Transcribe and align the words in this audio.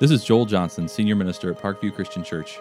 This 0.00 0.10
is 0.10 0.24
Joel 0.24 0.46
Johnson, 0.46 0.88
Senior 0.88 1.14
Minister 1.14 1.50
at 1.50 1.60
Parkview 1.60 1.94
Christian 1.94 2.24
Church. 2.24 2.58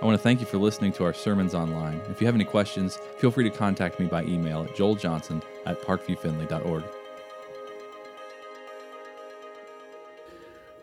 I 0.00 0.04
want 0.04 0.16
to 0.16 0.22
thank 0.22 0.38
you 0.38 0.46
for 0.46 0.56
listening 0.56 0.92
to 0.92 1.02
our 1.02 1.12
sermons 1.12 1.52
online. 1.52 2.00
If 2.08 2.20
you 2.20 2.28
have 2.28 2.36
any 2.36 2.44
questions, 2.44 2.96
feel 3.18 3.32
free 3.32 3.42
to 3.42 3.50
contact 3.50 3.98
me 3.98 4.06
by 4.06 4.22
email 4.22 4.62
at 4.62 4.76
joeljohnson 4.76 5.42
at 5.64 5.82
parkviewfinley.org. 5.82 6.84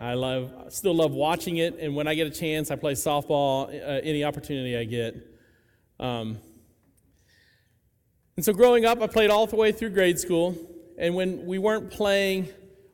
I 0.02 0.16
love, 0.16 0.52
still 0.68 0.94
love 0.94 1.14
watching 1.14 1.56
it, 1.56 1.80
and 1.80 1.96
when 1.96 2.06
I 2.10 2.16
get 2.16 2.28
a 2.28 2.32
chance, 2.32 2.70
I 2.70 2.76
play 2.76 2.96
softball 2.96 3.70
uh, 3.70 4.02
any 4.04 4.26
opportunity 4.26 4.76
I 4.76 4.84
get. 4.84 5.16
Um, 6.02 6.38
and 8.36 8.44
so, 8.44 8.52
growing 8.52 8.84
up, 8.84 9.02
I 9.02 9.08
played 9.08 9.30
all 9.30 9.48
the 9.48 9.56
way 9.56 9.72
through 9.72 9.92
grade 9.92 10.20
school, 10.20 10.54
and 10.98 11.16
when 11.16 11.46
we 11.46 11.60
weren't 11.60 11.92
playing 11.92 12.50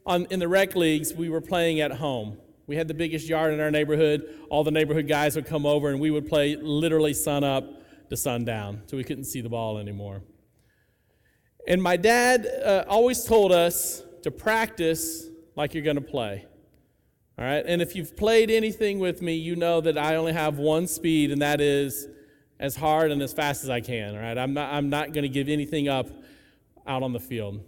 on, 0.05 0.27
in 0.29 0.37
the 0.37 0.47
rec 0.47 0.75
leagues, 0.75 1.11
we 1.11 1.29
were 1.29 1.41
playing 1.41 1.81
at 1.81 1.93
home. 1.93 2.37
We 2.69 2.75
had 2.75 2.87
the 2.87 2.93
biggest 2.93 3.27
yard 3.27 3.51
in 3.51 3.59
our 3.59 3.71
neighborhood. 3.71 4.29
All 4.51 4.63
the 4.63 4.69
neighborhood 4.69 5.07
guys 5.07 5.35
would 5.35 5.47
come 5.47 5.65
over, 5.65 5.89
and 5.89 5.99
we 5.99 6.11
would 6.11 6.27
play 6.27 6.55
literally 6.55 7.15
sun 7.15 7.43
up 7.43 7.65
to 8.11 8.15
sundown, 8.15 8.83
so 8.85 8.95
we 8.95 9.03
couldn't 9.03 9.23
see 9.23 9.41
the 9.41 9.49
ball 9.49 9.79
anymore. 9.79 10.21
And 11.67 11.81
my 11.81 11.97
dad 11.97 12.45
uh, 12.45 12.83
always 12.87 13.23
told 13.23 13.51
us 13.51 14.03
to 14.21 14.29
practice 14.29 15.29
like 15.55 15.73
you're 15.73 15.83
going 15.83 15.95
to 15.95 16.01
play. 16.01 16.45
All 17.39 17.45
right? 17.45 17.65
And 17.65 17.81
if 17.81 17.95
you've 17.95 18.15
played 18.15 18.51
anything 18.51 18.99
with 18.99 19.23
me, 19.23 19.33
you 19.33 19.55
know 19.55 19.81
that 19.81 19.97
I 19.97 20.17
only 20.17 20.33
have 20.33 20.59
one 20.59 20.85
speed, 20.85 21.31
and 21.31 21.41
that 21.41 21.61
is 21.61 22.07
as 22.59 22.75
hard 22.75 23.09
and 23.09 23.19
as 23.23 23.33
fast 23.33 23.63
as 23.63 23.71
I 23.71 23.81
can. 23.81 24.15
All 24.15 24.21
right? 24.21 24.37
I'm 24.37 24.53
not, 24.53 24.71
I'm 24.71 24.91
not 24.91 25.11
going 25.11 25.23
to 25.23 25.29
give 25.29 25.49
anything 25.49 25.87
up 25.87 26.07
out 26.85 27.01
on 27.01 27.13
the 27.13 27.19
field. 27.19 27.63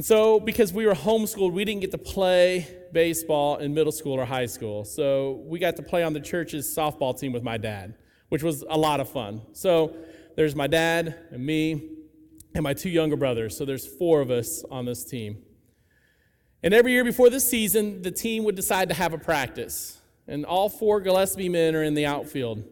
And 0.00 0.04
so, 0.06 0.40
because 0.40 0.72
we 0.72 0.86
were 0.86 0.94
homeschooled, 0.94 1.52
we 1.52 1.62
didn't 1.62 1.82
get 1.82 1.90
to 1.90 1.98
play 1.98 2.66
baseball 2.90 3.58
in 3.58 3.74
middle 3.74 3.92
school 3.92 4.14
or 4.14 4.24
high 4.24 4.46
school. 4.46 4.82
So, 4.82 5.42
we 5.44 5.58
got 5.58 5.76
to 5.76 5.82
play 5.82 6.02
on 6.02 6.14
the 6.14 6.20
church's 6.20 6.74
softball 6.74 7.20
team 7.20 7.32
with 7.32 7.42
my 7.42 7.58
dad, 7.58 7.92
which 8.30 8.42
was 8.42 8.62
a 8.62 8.78
lot 8.78 9.00
of 9.00 9.10
fun. 9.10 9.42
So, 9.52 9.94
there's 10.36 10.56
my 10.56 10.68
dad 10.68 11.14
and 11.30 11.44
me 11.44 11.90
and 12.54 12.62
my 12.62 12.72
two 12.72 12.88
younger 12.88 13.16
brothers. 13.16 13.54
So, 13.58 13.66
there's 13.66 13.86
four 13.86 14.22
of 14.22 14.30
us 14.30 14.64
on 14.70 14.86
this 14.86 15.04
team. 15.04 15.42
And 16.62 16.72
every 16.72 16.92
year 16.92 17.04
before 17.04 17.28
the 17.28 17.38
season, 17.38 18.00
the 18.00 18.10
team 18.10 18.44
would 18.44 18.56
decide 18.56 18.88
to 18.88 18.94
have 18.94 19.12
a 19.12 19.18
practice. 19.18 20.00
And 20.26 20.46
all 20.46 20.70
four 20.70 21.02
Gillespie 21.02 21.50
men 21.50 21.74
are 21.76 21.82
in 21.82 21.92
the 21.92 22.06
outfield. 22.06 22.64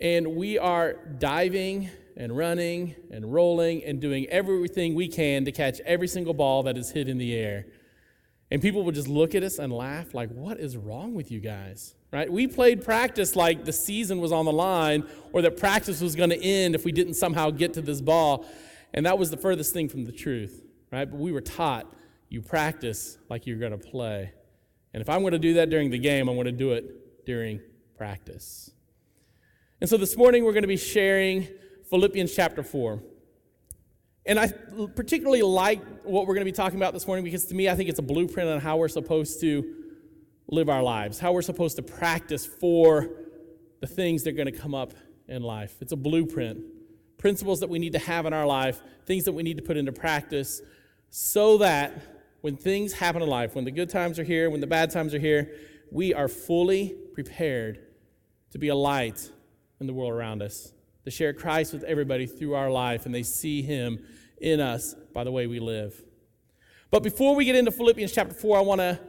And 0.00 0.34
we 0.34 0.58
are 0.58 0.94
diving 0.94 1.90
and 2.16 2.36
running 2.36 2.94
and 3.10 3.32
rolling 3.32 3.84
and 3.84 4.00
doing 4.00 4.26
everything 4.26 4.94
we 4.94 5.08
can 5.08 5.44
to 5.44 5.52
catch 5.52 5.80
every 5.80 6.08
single 6.08 6.34
ball 6.34 6.62
that 6.64 6.76
is 6.76 6.90
hit 6.90 7.08
in 7.08 7.18
the 7.18 7.34
air. 7.34 7.66
And 8.50 8.62
people 8.62 8.84
would 8.84 8.94
just 8.94 9.08
look 9.08 9.34
at 9.34 9.42
us 9.42 9.58
and 9.58 9.72
laugh, 9.72 10.14
like, 10.14 10.30
what 10.30 10.60
is 10.60 10.76
wrong 10.76 11.14
with 11.14 11.30
you 11.30 11.40
guys? 11.40 11.94
Right? 12.12 12.30
We 12.30 12.46
played 12.46 12.84
practice 12.84 13.34
like 13.34 13.64
the 13.64 13.72
season 13.72 14.20
was 14.20 14.30
on 14.30 14.44
the 14.44 14.52
line 14.52 15.04
or 15.32 15.42
that 15.42 15.56
practice 15.56 16.00
was 16.00 16.14
going 16.14 16.30
to 16.30 16.40
end 16.40 16.76
if 16.76 16.84
we 16.84 16.92
didn't 16.92 17.14
somehow 17.14 17.50
get 17.50 17.74
to 17.74 17.80
this 17.80 18.00
ball. 18.00 18.46
And 18.92 19.06
that 19.06 19.18
was 19.18 19.30
the 19.30 19.36
furthest 19.36 19.72
thing 19.72 19.88
from 19.88 20.04
the 20.04 20.12
truth, 20.12 20.62
right? 20.92 21.10
But 21.10 21.18
we 21.18 21.32
were 21.32 21.40
taught 21.40 21.92
you 22.28 22.40
practice 22.40 23.18
like 23.28 23.46
you're 23.46 23.58
going 23.58 23.72
to 23.72 23.78
play. 23.78 24.32
And 24.92 25.00
if 25.00 25.08
I'm 25.08 25.22
going 25.22 25.32
to 25.32 25.38
do 25.40 25.54
that 25.54 25.70
during 25.70 25.90
the 25.90 25.98
game, 25.98 26.28
I'm 26.28 26.36
going 26.36 26.46
to 26.46 26.52
do 26.52 26.72
it 26.72 27.26
during 27.26 27.60
practice. 27.96 28.70
And 29.80 29.90
so 29.90 29.96
this 29.96 30.16
morning 30.16 30.44
we're 30.44 30.52
going 30.52 30.62
to 30.62 30.68
be 30.68 30.76
sharing 30.76 31.48
Philippians 31.90 32.34
chapter 32.34 32.62
4. 32.62 33.02
And 34.26 34.38
I 34.38 34.48
particularly 34.94 35.42
like 35.42 35.82
what 36.02 36.26
we're 36.26 36.34
going 36.34 36.46
to 36.46 36.50
be 36.50 36.56
talking 36.56 36.78
about 36.78 36.94
this 36.94 37.06
morning 37.06 37.24
because 37.24 37.44
to 37.46 37.54
me, 37.54 37.68
I 37.68 37.74
think 37.74 37.88
it's 37.90 37.98
a 37.98 38.02
blueprint 38.02 38.48
on 38.48 38.60
how 38.60 38.78
we're 38.78 38.88
supposed 38.88 39.40
to 39.40 39.74
live 40.48 40.68
our 40.68 40.82
lives, 40.82 41.18
how 41.18 41.32
we're 41.32 41.42
supposed 41.42 41.76
to 41.76 41.82
practice 41.82 42.46
for 42.46 43.08
the 43.80 43.86
things 43.86 44.22
that 44.22 44.30
are 44.30 44.36
going 44.36 44.52
to 44.52 44.58
come 44.58 44.74
up 44.74 44.94
in 45.28 45.42
life. 45.42 45.76
It's 45.80 45.92
a 45.92 45.96
blueprint, 45.96 46.60
principles 47.18 47.60
that 47.60 47.68
we 47.68 47.78
need 47.78 47.92
to 47.92 47.98
have 47.98 48.24
in 48.24 48.32
our 48.32 48.46
life, 48.46 48.80
things 49.06 49.24
that 49.24 49.32
we 49.32 49.42
need 49.42 49.58
to 49.58 49.62
put 49.62 49.76
into 49.76 49.92
practice 49.92 50.62
so 51.10 51.58
that 51.58 51.94
when 52.40 52.56
things 52.56 52.92
happen 52.92 53.22
in 53.22 53.28
life, 53.28 53.54
when 53.54 53.64
the 53.64 53.70
good 53.70 53.88
times 53.88 54.18
are 54.18 54.24
here, 54.24 54.50
when 54.50 54.60
the 54.60 54.66
bad 54.66 54.90
times 54.90 55.14
are 55.14 55.18
here, 55.18 55.50
we 55.90 56.12
are 56.12 56.28
fully 56.28 56.94
prepared 57.14 57.78
to 58.50 58.58
be 58.58 58.68
a 58.68 58.74
light 58.74 59.30
in 59.80 59.86
the 59.86 59.94
world 59.94 60.12
around 60.12 60.42
us, 60.42 60.73
to 61.04 61.10
share 61.10 61.32
Christ 61.32 61.72
with 61.72 61.84
everybody 61.84 62.26
through 62.26 62.54
our 62.54 62.70
life, 62.70 63.06
and 63.06 63.14
they 63.14 63.22
see 63.22 63.62
Him 63.62 64.04
in 64.40 64.60
us 64.60 64.94
by 65.12 65.24
the 65.24 65.30
way 65.30 65.46
we 65.46 65.60
live. 65.60 66.02
But 66.90 67.02
before 67.02 67.34
we 67.34 67.44
get 67.44 67.56
into 67.56 67.70
Philippians 67.70 68.12
chapter 68.12 68.34
4, 68.34 68.58
I 68.58 68.60
want 68.60 68.80
to 68.80 69.00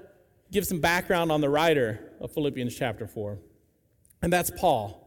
give 0.51 0.66
some 0.66 0.79
background 0.79 1.31
on 1.31 1.41
the 1.41 1.50
writer 1.50 2.11
of 2.19 2.31
Philippians 2.31 2.75
chapter 2.75 3.07
4, 3.07 3.38
and 4.22 4.31
that's 4.31 4.51
Paul. 4.51 5.01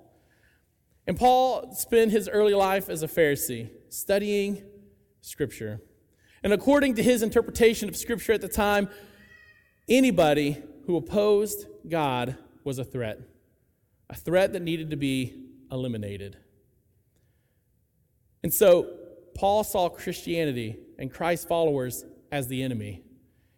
And 1.06 1.16
Paul 1.16 1.74
spent 1.74 2.10
his 2.10 2.28
early 2.28 2.54
life 2.54 2.88
as 2.88 3.02
a 3.02 3.08
Pharisee, 3.08 3.70
studying 3.88 4.62
Scripture. 5.22 5.80
And 6.42 6.52
according 6.52 6.94
to 6.96 7.02
his 7.02 7.22
interpretation 7.22 7.88
of 7.88 7.96
Scripture 7.96 8.32
at 8.32 8.42
the 8.42 8.48
time, 8.48 8.88
anybody 9.88 10.62
who 10.86 10.96
opposed 10.96 11.66
God 11.88 12.36
was 12.62 12.78
a 12.78 12.84
threat, 12.84 13.20
a 14.10 14.14
threat 14.14 14.52
that 14.52 14.62
needed 14.62 14.90
to 14.90 14.96
be 14.96 15.46
eliminated. 15.72 16.36
And 18.42 18.52
so 18.52 18.90
Paul 19.34 19.64
saw 19.64 19.88
Christianity 19.88 20.76
and 20.98 21.12
Christ's 21.12 21.46
followers 21.46 22.04
as 22.30 22.48
the 22.48 22.62
enemy. 22.62 23.02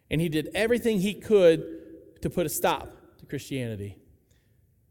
And 0.09 0.21
he 0.21 0.29
did 0.29 0.49
everything 0.53 0.99
he 0.99 1.13
could 1.13 2.21
to 2.21 2.29
put 2.29 2.45
a 2.45 2.49
stop 2.49 2.91
to 3.19 3.25
Christianity. 3.25 3.97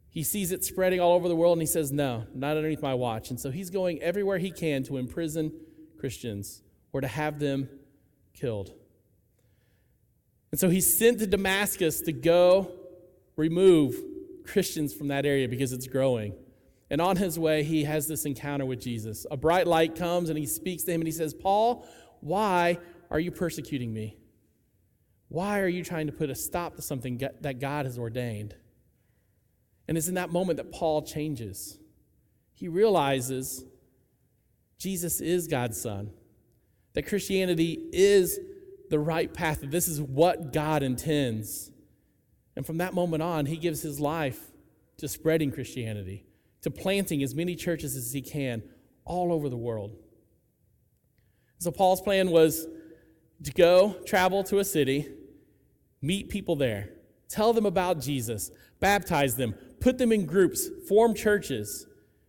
He 0.09 0.25
sees 0.25 0.51
it 0.51 0.65
spreading 0.65 1.01
all 1.01 1.13
over 1.13 1.29
the 1.29 1.37
world 1.37 1.59
and 1.59 1.63
he 1.63 1.67
says, 1.67 1.93
No, 1.93 2.25
not 2.35 2.57
underneath 2.57 2.83
my 2.83 2.95
watch. 2.95 3.31
And 3.31 3.39
so 3.39 3.51
he's 3.51 3.71
going 3.71 4.03
everywhere 4.03 4.39
he 4.39 4.51
can 4.51 4.83
to 4.85 4.97
imprison 4.97 5.53
Christians 5.99 6.63
or 6.93 7.01
to 7.01 7.07
have 7.07 7.39
them 7.39 7.69
killed. 8.35 8.73
And 10.51 10.59
so 10.59 10.69
he's 10.69 10.99
sent 10.99 11.21
to 11.21 11.27
Damascus 11.27 12.01
to 12.03 12.13
go 12.13 12.73
remove 13.37 13.95
Christians 14.45 14.93
from 14.93 15.09
that 15.09 15.25
area 15.25 15.49
because 15.49 15.73
it's 15.73 15.87
growing. 15.87 16.35
And 16.91 17.01
on 17.01 17.17
his 17.17 17.39
way, 17.39 17.63
he 17.63 17.85
has 17.85 18.09
this 18.09 18.25
encounter 18.25 18.67
with 18.67 18.81
Jesus. 18.81 19.27
A 19.31 19.37
bright 19.37 19.67
light 19.67 19.95
comes 19.95 20.29
and 20.29 20.39
he 20.39 20.47
speaks 20.47 20.83
to 20.85 20.93
him 20.93 21.01
and 21.01 21.07
he 21.07 21.13
says, 21.13 21.33
Paul, 21.33 21.87
why 22.21 22.79
are 23.11 23.21
you 23.21 23.31
persecuting 23.31 23.93
me? 23.93 24.17
Why 25.29 25.61
are 25.61 25.69
you 25.69 25.85
trying 25.85 26.09
to 26.09 26.13
put 26.13 26.31
a 26.31 26.35
stop 26.35 26.75
to 26.77 26.83
something 26.83 27.19
that 27.41 27.61
God 27.61 27.87
has 27.87 27.99
ordained? 27.99 28.57
And 29.87 29.97
it's 29.97 30.09
in 30.09 30.15
that 30.15 30.31
moment 30.31 30.57
that 30.57 30.73
Paul 30.73 31.03
changes. 31.03 31.79
He 32.53 32.67
realizes 32.67 33.65
Jesus 34.79 35.21
is 35.21 35.47
God's 35.47 35.81
son 35.81 36.11
that 36.95 37.07
Christianity 37.07 37.79
is 37.93 38.39
the 38.89 38.99
right 38.99 39.33
path, 39.33 39.61
that 39.61 39.71
this 39.71 39.87
is 39.87 40.01
what 40.01 40.53
God 40.53 40.83
intends. 40.83 41.71
And 42.57 42.67
from 42.67 42.79
that 42.79 42.95
moment 42.95 43.23
on, 43.23 43.47
he 43.47 43.57
gives 43.57 43.83
his 43.83 44.01
life 44.01 44.51
to 44.99 45.09
spreading 45.09 45.53
Christianity, 45.53 46.27
to 46.63 46.71
planting 46.71 47.23
as 47.23 47.35
many 47.35 47.55
churches 47.55 47.97
as 47.97 48.13
he 48.13 48.23
can 48.23 48.63
all 49.05 49.33
over 49.33 49.49
the 49.49 49.57
world. 49.57 49.97
So, 51.59 51.71
Paul's 51.71 52.01
plan 52.01 52.31
was 52.31 52.67
to 53.43 53.53
go 53.53 53.97
travel 54.07 54.45
to 54.45 54.59
a 54.59 54.65
city, 54.65 55.09
meet 56.03 56.29
people 56.29 56.57
there, 56.57 56.91
tell 57.29 57.53
them 57.53 57.67
about 57.67 58.01
Jesus, 58.01 58.51
baptize 58.81 59.37
them, 59.37 59.55
put 59.81 59.99
them 59.99 60.13
in 60.13 60.27
groups, 60.27 60.69
form 60.89 61.15
churches. 61.15 61.87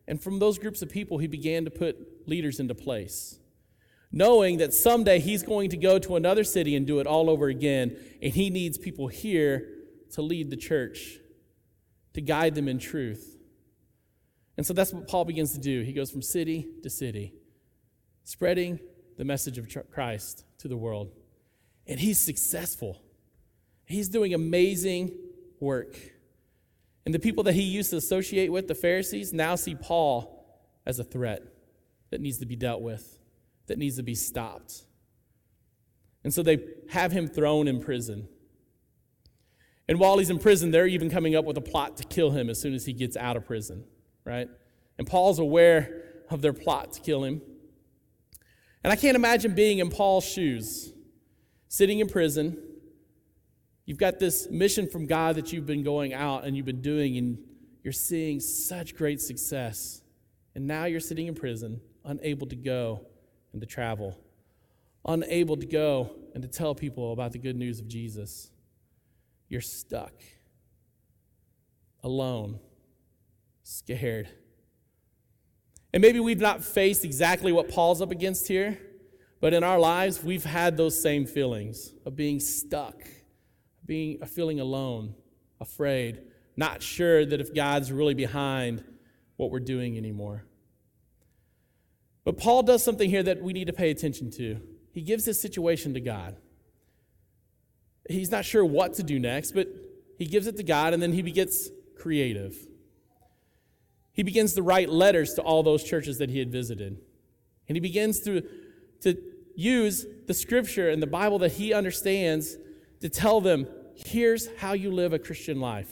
And 0.07 0.21
from 0.21 0.39
those 0.39 0.59
groups 0.59 0.81
of 0.81 0.89
people, 0.89 1.19
he 1.19 1.27
began 1.27 1.63
to 1.65 1.71
put 1.71 2.27
leaders 2.27 2.59
into 2.59 2.75
place 2.75 3.39
knowing 4.11 4.57
that 4.57 4.73
someday 4.73 5.19
he's 5.19 5.43
going 5.43 5.69
to 5.69 5.77
go 5.77 5.97
to 5.97 6.15
another 6.15 6.43
city 6.43 6.75
and 6.75 6.85
do 6.85 6.99
it 6.99 7.07
all 7.07 7.29
over 7.29 7.47
again, 7.47 7.97
and 8.21 8.33
he 8.33 8.49
needs 8.49 8.77
people 8.77 9.07
here 9.07 9.69
to 10.11 10.21
lead 10.21 10.49
the 10.49 10.57
church, 10.57 11.17
to 12.13 12.21
guide 12.21 12.53
them 12.55 12.67
in 12.67 12.77
truth. 12.77 13.30
And 14.61 14.65
so 14.67 14.75
that's 14.75 14.93
what 14.93 15.07
Paul 15.07 15.25
begins 15.25 15.53
to 15.53 15.59
do. 15.59 15.81
He 15.81 15.91
goes 15.91 16.11
from 16.11 16.21
city 16.21 16.67
to 16.83 16.89
city, 16.91 17.33
spreading 18.25 18.79
the 19.17 19.25
message 19.25 19.57
of 19.57 19.67
Christ 19.89 20.45
to 20.59 20.67
the 20.67 20.77
world. 20.77 21.09
And 21.87 21.99
he's 21.99 22.19
successful. 22.19 23.01
He's 23.85 24.07
doing 24.07 24.35
amazing 24.35 25.17
work. 25.59 25.97
And 27.07 27.15
the 27.15 27.17
people 27.17 27.43
that 27.45 27.53
he 27.53 27.63
used 27.63 27.89
to 27.89 27.97
associate 27.97 28.51
with, 28.51 28.67
the 28.67 28.75
Pharisees, 28.75 29.33
now 29.33 29.55
see 29.55 29.73
Paul 29.73 30.45
as 30.85 30.99
a 30.99 31.03
threat 31.03 31.41
that 32.11 32.21
needs 32.21 32.37
to 32.37 32.45
be 32.45 32.55
dealt 32.55 32.83
with 32.83 33.17
that 33.65 33.79
needs 33.79 33.95
to 33.95 34.03
be 34.03 34.13
stopped. 34.13 34.83
And 36.23 36.31
so 36.31 36.43
they 36.43 36.59
have 36.91 37.11
him 37.11 37.27
thrown 37.27 37.67
in 37.67 37.81
prison. 37.81 38.27
And 39.87 39.99
while 39.99 40.19
he's 40.19 40.29
in 40.29 40.37
prison, 40.37 40.69
they're 40.69 40.85
even 40.85 41.09
coming 41.09 41.35
up 41.35 41.45
with 41.45 41.57
a 41.57 41.61
plot 41.61 41.97
to 41.97 42.03
kill 42.03 42.29
him 42.29 42.47
as 42.47 42.61
soon 42.61 42.75
as 42.75 42.85
he 42.85 42.93
gets 42.93 43.17
out 43.17 43.35
of 43.35 43.47
prison, 43.47 43.85
right? 44.25 44.49
And 44.97 45.07
Paul's 45.07 45.39
aware 45.39 46.03
of 46.29 46.41
their 46.41 46.53
plot 46.53 46.93
to 46.93 47.01
kill 47.01 47.23
him. 47.23 47.41
And 48.83 48.91
I 48.91 48.95
can't 48.95 49.15
imagine 49.15 49.53
being 49.53 49.79
in 49.79 49.89
Paul's 49.89 50.25
shoes, 50.25 50.91
sitting 51.67 51.99
in 51.99 52.07
prison. 52.07 52.57
You've 53.85 53.97
got 53.97 54.19
this 54.19 54.49
mission 54.49 54.87
from 54.87 55.05
God 55.05 55.35
that 55.35 55.51
you've 55.51 55.65
been 55.65 55.83
going 55.83 56.13
out 56.13 56.45
and 56.45 56.55
you've 56.55 56.65
been 56.65 56.81
doing, 56.81 57.17
and 57.17 57.37
you're 57.83 57.93
seeing 57.93 58.39
such 58.39 58.95
great 58.95 59.21
success. 59.21 60.01
And 60.55 60.67
now 60.67 60.85
you're 60.85 60.99
sitting 60.99 61.27
in 61.27 61.35
prison, 61.35 61.81
unable 62.05 62.47
to 62.47 62.55
go 62.55 63.05
and 63.53 63.61
to 63.61 63.67
travel, 63.67 64.19
unable 65.05 65.57
to 65.57 65.65
go 65.65 66.15
and 66.33 66.41
to 66.41 66.47
tell 66.47 66.73
people 66.73 67.13
about 67.13 67.31
the 67.31 67.39
good 67.39 67.55
news 67.55 67.79
of 67.79 67.87
Jesus. 67.87 68.51
You're 69.49 69.61
stuck, 69.61 70.13
alone, 72.03 72.59
scared. 73.71 74.27
And 75.93 76.01
maybe 76.01 76.19
we've 76.19 76.41
not 76.41 76.63
faced 76.63 77.05
exactly 77.05 77.51
what 77.51 77.69
Paul's 77.69 78.01
up 78.01 78.11
against 78.11 78.47
here, 78.47 78.77
but 79.39 79.53
in 79.53 79.63
our 79.63 79.79
lives, 79.79 80.23
we've 80.23 80.43
had 80.43 80.77
those 80.77 81.01
same 81.01 81.25
feelings 81.25 81.93
of 82.05 82.15
being 82.15 82.39
stuck, 82.39 83.01
being 83.85 84.19
feeling 84.25 84.59
alone, 84.59 85.15
afraid, 85.59 86.21
not 86.57 86.83
sure 86.83 87.25
that 87.25 87.39
if 87.39 87.53
God's 87.53 87.91
really 87.91 88.13
behind 88.13 88.83
what 89.37 89.51
we're 89.51 89.59
doing 89.59 89.97
anymore. 89.97 90.45
But 92.23 92.37
Paul 92.37 92.63
does 92.63 92.83
something 92.83 93.09
here 93.09 93.23
that 93.23 93.41
we 93.41 93.53
need 93.53 93.67
to 93.67 93.73
pay 93.73 93.89
attention 93.89 94.31
to. 94.31 94.59
He 94.91 95.01
gives 95.01 95.25
his 95.25 95.41
situation 95.41 95.93
to 95.93 96.01
God. 96.01 96.35
He's 98.09 98.31
not 98.31 98.45
sure 98.45 98.65
what 98.65 98.95
to 98.95 99.03
do 99.03 99.17
next, 99.17 99.53
but 99.53 99.67
he 100.17 100.25
gives 100.25 100.45
it 100.45 100.57
to 100.57 100.63
God 100.63 100.93
and 100.93 101.01
then 101.01 101.13
he 101.13 101.23
gets 101.23 101.69
creative. 101.97 102.55
He 104.21 104.23
begins 104.23 104.53
to 104.53 104.61
write 104.61 104.87
letters 104.87 105.33
to 105.33 105.41
all 105.41 105.63
those 105.63 105.83
churches 105.83 106.19
that 106.19 106.29
he 106.29 106.37
had 106.37 106.51
visited. 106.51 106.99
And 107.67 107.75
he 107.75 107.79
begins 107.79 108.19
to, 108.19 108.43
to 108.99 109.17
use 109.55 110.05
the 110.27 110.33
scripture 110.35 110.91
and 110.91 111.01
the 111.01 111.07
Bible 111.07 111.39
that 111.39 111.53
he 111.53 111.73
understands 111.73 112.55
to 112.99 113.09
tell 113.09 113.41
them 113.41 113.65
here's 113.95 114.47
how 114.57 114.73
you 114.73 114.91
live 114.91 115.11
a 115.11 115.17
Christian 115.17 115.59
life. 115.59 115.91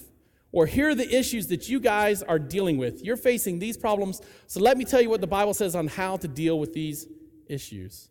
Or 0.52 0.68
here 0.68 0.90
are 0.90 0.94
the 0.94 1.12
issues 1.12 1.48
that 1.48 1.70
you 1.70 1.80
guys 1.80 2.22
are 2.22 2.38
dealing 2.38 2.78
with. 2.78 3.04
You're 3.04 3.18
facing 3.18 3.58
these 3.58 3.78
problems, 3.78 4.22
so 4.46 4.60
let 4.60 4.78
me 4.78 4.86
tell 4.86 5.02
you 5.02 5.10
what 5.10 5.22
the 5.22 5.26
Bible 5.26 5.56
says 5.56 5.74
on 5.74 5.88
how 5.88 6.16
to 6.18 6.28
deal 6.28 6.60
with 6.60 6.72
these 6.72 7.08
issues. 7.48 8.10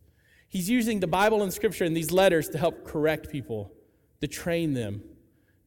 He's 0.49 0.69
using 0.69 0.99
the 0.99 1.06
Bible 1.06 1.44
and 1.44 1.53
Scripture 1.53 1.85
and 1.85 1.97
these 1.97 2.11
letters 2.11 2.49
to 2.49 2.59
help 2.59 2.85
correct 2.85 3.31
people, 3.31 3.71
to 4.21 4.26
train 4.26 4.75
them, 4.75 5.00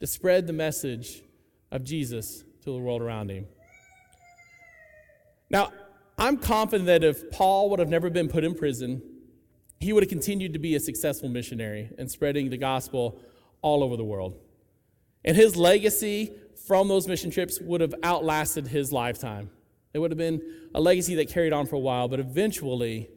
to 0.01 0.07
spread 0.07 0.45
the 0.45 0.51
message 0.51 1.24
of 1.71 1.86
Jesus 1.86 2.44
to 2.65 2.74
the 2.74 2.80
world 2.80 3.01
around 3.01 3.31
him. 3.31 3.47
Now, 5.51 5.74
I'm 6.18 6.38
confident 6.38 6.88
that 6.88 7.03
if 7.03 7.30
Paul 7.30 7.69
would 7.69 7.80
have 7.80 7.89
never 7.89 8.09
been 8.09 8.30
put 8.30 8.45
in 8.45 8.56
prison, 8.56 9.01
he 9.81 9.92
would 9.92 10.01
have 10.01 10.09
continued 10.09 10.53
to 10.53 10.59
be 10.59 10.75
a 10.75 10.80
successful 10.80 11.27
missionary 11.27 11.89
and 11.98 12.09
spreading 12.09 12.50
the 12.50 12.57
gospel 12.57 13.19
all 13.62 13.83
over 13.83 13.98
the 13.98 14.06
world. 14.06 14.39
And 15.25 15.36
his 15.36 15.57
legacy 15.57 16.31
from 16.68 16.88
those 16.88 17.07
mission 17.07 17.31
trips 17.31 17.59
would 17.59 17.81
have 17.81 17.94
outlasted 18.01 18.68
his 18.68 18.94
lifetime. 18.94 19.50
It 19.94 20.00
would 20.00 20.12
have 20.12 20.18
been 20.18 20.42
a 20.74 20.80
legacy 20.80 21.15
that 21.15 21.27
carried 21.27 21.51
on 21.51 21.68
for 21.68 21.75
a 21.75 21.80
while, 21.80 22.07
but 22.07 22.19
eventually, 22.19 23.09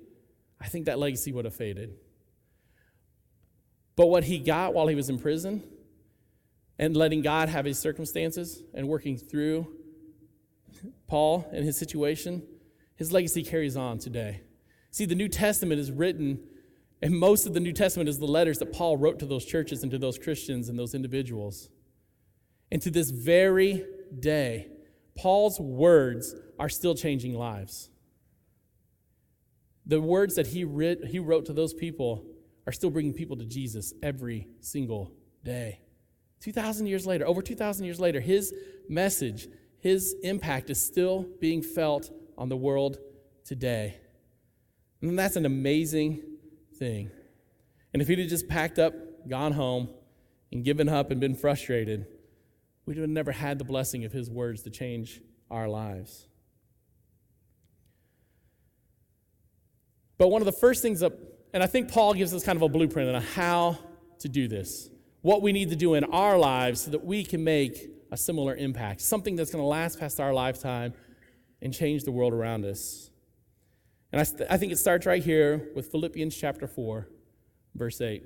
I 0.61 0.67
think 0.67 0.87
that 0.87 0.99
legacy 0.99 1.31
would 1.31 1.45
have 1.45 1.55
faded. 1.55 1.95
But 3.95 4.07
what 4.07 4.25
he 4.25 4.41
got 4.41 4.75
while 4.75 4.89
he 4.89 4.97
was 4.97 5.09
in 5.09 5.21
prison 5.21 5.63
and 6.81 6.97
letting 6.97 7.23
God 7.23 7.49
have 7.49 7.65
his 7.65 7.79
circumstances 7.79 8.61
and 8.75 8.89
working 8.89 9.17
through 9.17 9.69
Paul 11.07 11.49
and 11.53 11.65
his 11.65 11.79
situation, 11.79 12.43
his 12.97 13.13
legacy 13.13 13.43
carries 13.43 13.77
on 13.77 13.99
today. 13.99 14.43
See, 14.91 15.07
the 15.07 15.15
New 15.15 15.29
Testament 15.29 15.81
is 15.81 15.91
written, 15.91 16.41
and 17.03 17.19
most 17.19 17.47
of 17.47 17.55
the 17.55 17.61
New 17.61 17.73
Testament 17.73 18.09
is 18.09 18.19
the 18.19 18.27
letters 18.27 18.59
that 18.59 18.73
Paul 18.73 18.97
wrote 18.97 19.19
to 19.19 19.27
those 19.27 19.45
churches 19.45 19.83
and 19.83 19.91
to 19.91 19.99
those 19.99 20.19
Christians 20.19 20.69
and 20.69 20.79
those 20.79 20.95
individuals. 20.95 21.69
And 22.71 22.81
to 22.83 22.91
this 22.91 23.11
very 23.11 23.85
day, 24.19 24.69
Paul's 25.17 25.61
words 25.61 26.35
are 26.59 26.69
still 26.69 26.95
changing 26.95 27.35
lives. 27.35 27.91
The 29.87 30.01
words 30.01 30.37
that 30.37 30.49
he, 30.49 30.65
writ, 30.65 31.05
he 31.07 31.19
wrote 31.19 31.47
to 31.47 31.53
those 31.53 31.75
people 31.75 32.25
are 32.67 32.73
still 32.73 32.91
bringing 32.91 33.13
people 33.13 33.37
to 33.37 33.45
Jesus 33.45 33.93
every 34.03 34.49
single 34.61 35.13
day. 35.43 35.81
2,000 36.41 36.87
years 36.87 37.07
later, 37.07 37.27
over 37.27 37.43
2,000 37.43 37.85
years 37.85 38.01
later, 38.01 38.21
his 38.21 38.55
message 38.89 39.49
his 39.85 40.17
impact 40.23 40.71
is 40.71 40.83
still 40.83 41.27
being 41.43 41.61
felt 41.61 42.11
on 42.39 42.49
the 42.49 42.57
world 42.57 42.97
today. 43.45 43.99
And 45.03 45.19
that's 45.19 45.37
an 45.37 45.45
amazing 45.45 46.23
thing. 46.79 47.11
And 47.93 48.01
if 48.01 48.09
he'd 48.09 48.19
have 48.19 48.31
just 48.31 48.49
packed 48.49 48.79
up, 48.79 48.95
gone 49.29 49.53
home, 49.53 49.91
and 50.51 50.65
given 50.65 50.89
up 50.89 51.11
and 51.11 51.21
been 51.21 51.35
frustrated, 51.35 52.07
we'd 52.87 52.97
have 52.97 53.11
never 53.11 53.31
had 53.31 53.59
the 53.59 53.65
blessing 53.65 54.07
of 54.07 54.13
his 54.13 54.31
words 54.31 54.63
to 54.63 54.71
change 54.71 55.21
our 55.51 55.69
lives. 55.69 56.29
But 60.17 60.29
one 60.29 60.41
of 60.41 60.47
the 60.47 60.53
first 60.53 60.81
things 60.81 61.03
up, 61.03 61.13
and 61.53 61.63
I 61.63 61.67
think 61.67 61.93
Paul 61.93 62.15
gives 62.15 62.33
us 62.33 62.43
kind 62.43 62.57
of 62.57 62.63
a 62.63 62.71
blueprint 62.71 63.15
on 63.15 63.21
how 63.21 63.79
to 64.21 64.31
do 64.31 64.49
this, 64.49 64.89
what 65.21 65.43
we 65.43 65.53
need 65.53 65.69
to 65.69 65.77
do 65.77 65.93
in 65.93 66.05
our 66.05 66.39
lives 66.39 66.81
so 66.81 66.91
that 66.93 67.05
we 67.05 67.23
can 67.23 67.45
make 67.45 67.94
a 68.15 68.17
similar 68.17 68.55
impact, 68.55 69.01
something 69.01 69.35
that's 69.35 69.51
going 69.51 69.61
to 69.61 69.67
last 69.67 69.99
past 69.99 70.21
our 70.21 70.33
lifetime 70.33 70.95
and 71.61 71.75
change 71.75 72.05
the 72.05 72.13
world 72.13 72.33
around 72.33 72.65
us. 72.65 73.11
And 74.13 74.21
I, 74.21 74.55
I 74.55 74.57
think 74.57 74.71
it 74.71 74.79
starts 74.79 75.05
right 75.05 75.23
here 75.23 75.71
with 75.75 75.91
Philippians 75.91 76.37
chapter 76.37 76.69
4, 76.69 77.09
verse 77.75 78.01
8. 78.01 78.23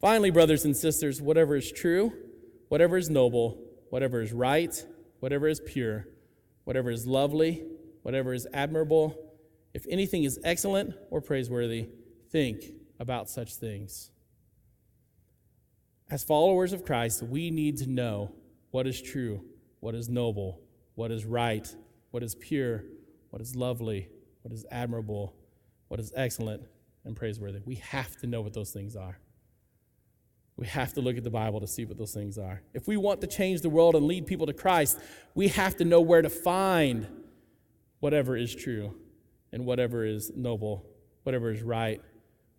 Finally, 0.00 0.32
brothers 0.32 0.64
and 0.64 0.76
sisters, 0.76 1.22
whatever 1.22 1.54
is 1.54 1.70
true, 1.70 2.12
whatever 2.68 2.96
is 2.96 3.08
noble, 3.08 3.62
whatever 3.90 4.20
is 4.20 4.32
right, 4.32 4.84
whatever 5.20 5.46
is 5.46 5.60
pure, 5.60 6.08
whatever 6.64 6.90
is 6.90 7.06
lovely, 7.06 7.62
whatever 8.02 8.34
is 8.34 8.44
admirable, 8.52 9.16
if 9.72 9.86
anything 9.88 10.24
is 10.24 10.40
excellent 10.42 10.94
or 11.10 11.20
praiseworthy, 11.20 11.86
think 12.32 12.64
about 12.98 13.30
such 13.30 13.54
things. 13.54 14.10
As 16.10 16.22
followers 16.22 16.72
of 16.72 16.84
Christ, 16.84 17.22
we 17.22 17.50
need 17.50 17.78
to 17.78 17.88
know 17.88 18.32
what 18.70 18.86
is 18.86 19.00
true, 19.00 19.44
what 19.80 19.94
is 19.94 20.08
noble, 20.08 20.60
what 20.94 21.10
is 21.10 21.24
right, 21.24 21.74
what 22.10 22.22
is 22.22 22.34
pure, 22.34 22.84
what 23.30 23.40
is 23.40 23.56
lovely, 23.56 24.08
what 24.42 24.52
is 24.52 24.64
admirable, 24.70 25.34
what 25.88 25.98
is 25.98 26.12
excellent 26.14 26.62
and 27.04 27.16
praiseworthy. 27.16 27.60
We 27.64 27.76
have 27.76 28.16
to 28.18 28.26
know 28.26 28.42
what 28.42 28.52
those 28.52 28.70
things 28.70 28.96
are. 28.96 29.18
We 30.56 30.66
have 30.68 30.92
to 30.92 31.00
look 31.00 31.16
at 31.16 31.24
the 31.24 31.30
Bible 31.30 31.60
to 31.60 31.66
see 31.66 31.84
what 31.84 31.98
those 31.98 32.12
things 32.12 32.38
are. 32.38 32.62
If 32.74 32.86
we 32.86 32.96
want 32.96 33.20
to 33.22 33.26
change 33.26 33.62
the 33.62 33.68
world 33.68 33.96
and 33.96 34.06
lead 34.06 34.26
people 34.26 34.46
to 34.46 34.52
Christ, 34.52 35.00
we 35.34 35.48
have 35.48 35.76
to 35.78 35.84
know 35.84 36.00
where 36.00 36.22
to 36.22 36.30
find 36.30 37.08
whatever 37.98 38.36
is 38.36 38.54
true 38.54 38.94
and 39.52 39.66
whatever 39.66 40.04
is 40.04 40.30
noble, 40.36 40.86
whatever 41.24 41.50
is 41.50 41.62
right, 41.62 42.00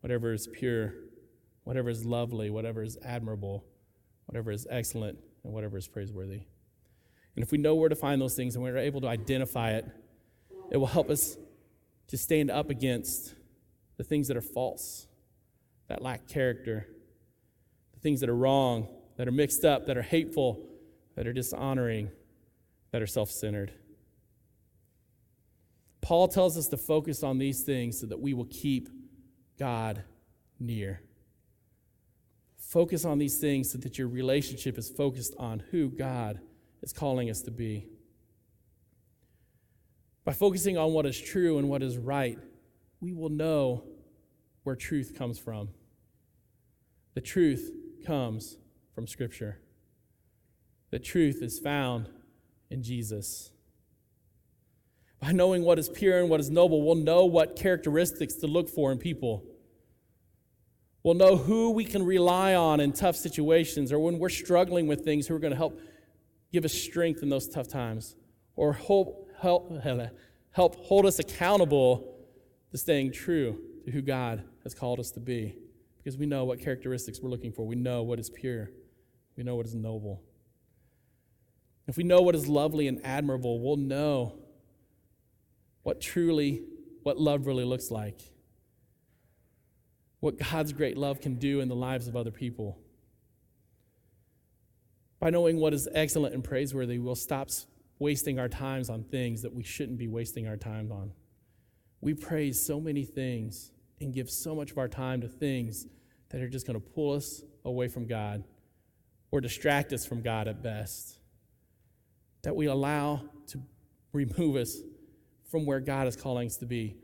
whatever 0.02 0.34
is 0.34 0.48
pure, 0.48 0.94
whatever 1.66 1.90
is 1.90 2.06
lovely, 2.06 2.50
whatever 2.50 2.82
is 2.82 2.98
admirable, 3.04 3.66
whatever 4.28 4.52
is 4.52 4.66
excellent, 4.70 5.20
and 5.44 5.52
whatever 5.54 5.78
is 5.78 5.88
praiseworthy. 5.88 6.44
And 7.36 7.44
if 7.44 7.52
we 7.52 7.58
know 7.58 7.76
where 7.76 7.90
to 7.90 7.96
find 7.96 8.22
those 8.22 8.36
things 8.36 8.56
and 8.56 8.64
we're 8.64 8.78
able 8.78 9.02
to 9.02 9.08
identify 9.08 9.72
it, 9.72 9.86
it 10.72 10.78
will 10.78 10.88
help 10.88 11.10
us 11.10 11.38
to 12.08 12.18
stand 12.18 12.50
up 12.50 12.70
against 12.70 13.36
the 13.98 14.04
things 14.04 14.28
that 14.30 14.38
are 14.38 14.42
false, 14.42 15.08
that 15.88 16.02
lack 16.02 16.28
character, 16.28 16.88
the 17.94 18.00
things 18.00 18.22
that 18.22 18.30
are 18.30 18.36
wrong, 18.36 18.88
that 19.18 19.28
are 19.28 19.32
mixed 19.32 19.66
up, 19.66 19.88
that 19.88 19.98
are 19.98 20.02
hateful, 20.02 20.66
that 21.16 21.28
are 21.28 21.34
dishonoring, 21.34 22.12
that 22.92 23.02
are 23.02 23.08
self 23.08 23.30
centered. 23.30 23.74
Paul 26.02 26.28
tells 26.28 26.58
us 26.58 26.68
to 26.68 26.78
focus 26.78 27.24
on 27.24 27.40
these 27.40 27.64
things 27.64 28.00
so 28.00 28.06
that 28.06 28.20
we 28.20 28.36
will 28.36 28.46
keep 28.46 28.90
God 29.58 30.04
near. 30.60 31.02
Focus 32.76 33.06
on 33.06 33.20
these 33.20 33.38
things 33.38 33.72
so 33.72 33.78
that 33.78 33.98
your 33.98 34.10
relationship 34.10 34.78
is 34.78 34.90
focused 34.90 35.34
on 35.40 35.64
who 35.72 35.88
God 35.88 36.42
is 36.84 36.92
calling 36.92 37.30
us 37.30 37.40
to 37.44 37.52
be. 37.52 37.88
By 40.26 40.34
focusing 40.34 40.78
on 40.78 40.92
what 40.92 41.06
is 41.06 41.18
true 41.18 41.58
and 41.58 41.70
what 41.70 41.82
is 41.82 41.98
right, 41.98 42.38
we 43.00 43.14
will 43.14 43.30
know 43.30 43.86
where 44.64 44.76
truth 44.76 45.16
comes 45.18 45.40
from. 45.40 45.70
The 47.14 47.22
truth 47.22 47.72
comes 48.06 48.58
from 48.94 49.08
Scripture. 49.08 49.62
The 50.92 51.00
truth 51.00 51.42
is 51.42 51.58
found 51.58 52.10
in 52.70 52.84
Jesus. 52.84 53.52
By 55.22 55.32
knowing 55.32 55.64
what 55.64 55.80
is 55.80 55.88
pure 55.88 56.20
and 56.20 56.30
what 56.30 56.42
is 56.42 56.50
noble, 56.50 56.82
we'll 56.82 56.96
know 56.96 57.24
what 57.24 57.56
characteristics 57.56 58.34
to 58.34 58.48
look 58.48 58.68
for 58.68 58.92
in 58.92 58.98
people. 58.98 59.46
We'll 61.06 61.14
know 61.14 61.38
who 61.38 61.70
we 61.70 61.86
can 61.86 62.04
rely 62.04 62.56
on 62.56 62.80
in 62.80 62.92
tough 62.92 63.16
situations 63.16 63.92
or 63.92 64.00
when 64.00 64.18
we're 64.18 64.28
struggling 64.28 64.88
with 64.88 65.06
things 65.06 65.28
who 65.28 65.36
are 65.36 65.40
going 65.40 65.52
to 65.52 65.56
help 65.56 65.80
give 66.52 66.66
us 66.66 66.74
strength 66.74 67.22
in 67.22 67.30
those 67.30 67.48
tough 67.48 67.68
times 67.68 68.16
or 68.56 68.74
help, 68.74 69.30
help, 69.40 69.72
help 70.52 70.76
hold 70.78 71.06
us 71.06 71.20
accountable 71.20 72.18
to 72.72 72.78
staying 72.80 73.12
true 73.12 73.56
to 73.86 73.92
who 73.92 74.02
God 74.02 74.46
has 74.64 74.74
called 74.74 75.00
us 75.00 75.12
to 75.12 75.20
be 75.20 75.56
because 75.98 76.18
we 76.18 76.26
know 76.26 76.44
what 76.44 76.60
characteristics 76.60 77.20
we're 77.22 77.30
looking 77.30 77.52
for. 77.52 77.68
We 77.68 77.76
know 77.76 78.02
what 78.02 78.18
is 78.18 78.32
pure, 78.32 78.72
we 79.38 79.44
know 79.44 79.58
what 79.58 79.68
is 79.68 79.76
noble. 79.76 80.24
If 81.88 81.98
we 81.98 82.04
know 82.04 82.24
what 82.24 82.34
is 82.34 82.48
lovely 82.48 82.88
and 82.88 83.00
admirable, 83.06 83.60
we'll 83.60 83.78
know 83.78 84.40
what 85.84 86.02
truly, 86.02 86.64
what 87.04 87.20
love 87.20 87.46
really 87.46 87.64
looks 87.64 87.92
like. 87.92 88.22
What 90.26 90.40
God's 90.40 90.74
great 90.74 90.98
love 90.98 91.22
can 91.22 91.36
do 91.36 91.60
in 91.60 91.68
the 91.68 91.76
lives 91.76 92.08
of 92.08 92.16
other 92.16 92.32
people. 92.32 92.80
By 95.20 95.30
knowing 95.30 95.60
what 95.60 95.72
is 95.72 95.88
excellent 95.94 96.34
and 96.34 96.44
praiseworthy, 96.44 96.98
we'll 96.98 97.14
stop 97.14 97.52
wasting 98.00 98.40
our 98.40 98.50
times 98.50 98.90
on 98.90 99.04
things 99.04 99.44
that 99.44 99.54
we 99.54 99.62
shouldn't 99.62 100.00
be 100.00 100.08
wasting 100.08 100.48
our 100.48 100.58
time 100.58 100.92
on. 100.92 101.12
We 102.02 102.16
praise 102.16 102.60
so 102.60 102.80
many 102.80 103.06
things 103.06 103.72
and 104.02 104.12
give 104.16 104.32
so 104.32 104.56
much 104.56 104.72
of 104.72 104.80
our 104.80 104.88
time 104.88 105.22
to 105.22 105.28
things 105.28 105.86
that 106.30 106.42
are 106.42 106.50
just 106.50 106.66
going 106.66 106.82
to 106.82 106.88
pull 106.88 107.14
us 107.14 107.44
away 107.64 107.88
from 107.88 108.08
God 108.08 108.44
or 109.30 109.42
distract 109.42 109.94
us 109.94 110.08
from 110.08 110.24
God 110.24 110.48
at 110.48 110.64
best 110.64 111.20
that 112.42 112.56
we 112.56 112.66
allow 112.66 113.22
to 113.50 113.62
remove 114.12 114.56
us 114.56 114.76
from 115.52 115.68
where 115.68 115.80
God 115.80 116.08
is 116.08 116.16
calling 116.16 116.48
us 116.48 116.58
to 116.58 116.66
be, 116.66 116.96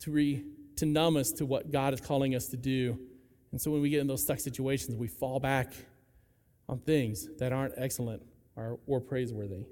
to, 0.00 0.10
re, 0.10 0.44
to 0.80 0.86
numb 0.86 1.16
us 1.16 1.30
to 1.32 1.46
what 1.46 1.70
God 1.70 1.94
is 1.94 2.00
calling 2.00 2.34
us 2.34 2.46
to 2.48 2.56
do. 2.56 2.98
And 3.52 3.60
so 3.60 3.70
when 3.70 3.80
we 3.80 3.90
get 3.90 4.00
in 4.00 4.06
those 4.06 4.22
stuck 4.22 4.40
situations, 4.40 4.96
we 4.96 5.08
fall 5.08 5.40
back 5.40 5.72
on 6.68 6.78
things 6.78 7.28
that 7.38 7.52
aren't 7.52 7.74
excellent 7.76 8.22
or, 8.56 8.78
or 8.86 9.00
praiseworthy. 9.00 9.64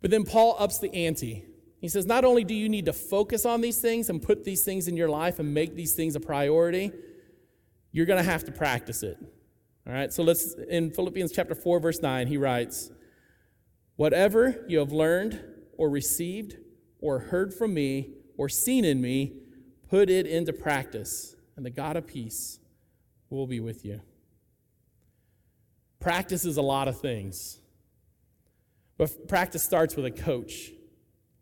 But 0.00 0.10
then 0.10 0.24
Paul 0.24 0.56
ups 0.58 0.78
the 0.78 0.94
ante. 0.94 1.44
He 1.80 1.88
says, 1.88 2.06
not 2.06 2.24
only 2.24 2.44
do 2.44 2.54
you 2.54 2.68
need 2.68 2.86
to 2.86 2.92
focus 2.92 3.44
on 3.44 3.60
these 3.60 3.80
things 3.80 4.10
and 4.10 4.22
put 4.22 4.44
these 4.44 4.64
things 4.64 4.88
in 4.88 4.96
your 4.96 5.08
life 5.08 5.38
and 5.38 5.52
make 5.52 5.74
these 5.74 5.94
things 5.94 6.16
a 6.16 6.20
priority, 6.20 6.92
you're 7.92 8.06
going 8.06 8.22
to 8.22 8.30
have 8.30 8.44
to 8.44 8.52
practice 8.52 9.02
it. 9.02 9.16
All 9.86 9.92
right, 9.92 10.12
so 10.12 10.22
let's, 10.22 10.54
in 10.68 10.90
Philippians 10.90 11.30
chapter 11.32 11.54
4, 11.54 11.78
verse 11.78 12.00
9, 12.00 12.26
he 12.26 12.36
writes, 12.36 12.90
Whatever 13.96 14.64
you 14.66 14.78
have 14.78 14.92
learned 14.92 15.40
or 15.76 15.88
received 15.88 16.56
or 17.00 17.18
heard 17.18 17.54
from 17.54 17.74
me 17.74 18.14
or 18.36 18.48
seen 18.48 18.84
in 18.84 19.00
me, 19.00 19.32
put 19.88 20.10
it 20.10 20.26
into 20.26 20.52
practice, 20.52 21.36
and 21.56 21.64
the 21.64 21.70
God 21.70 21.96
of 21.96 22.06
peace 22.06 22.58
will 23.30 23.46
be 23.46 23.60
with 23.60 23.84
you. 23.84 24.00
Practice 26.00 26.44
is 26.44 26.56
a 26.56 26.62
lot 26.62 26.88
of 26.88 27.00
things, 27.00 27.60
but 28.98 29.28
practice 29.28 29.62
starts 29.62 29.96
with 29.96 30.04
a 30.04 30.10
coach 30.10 30.70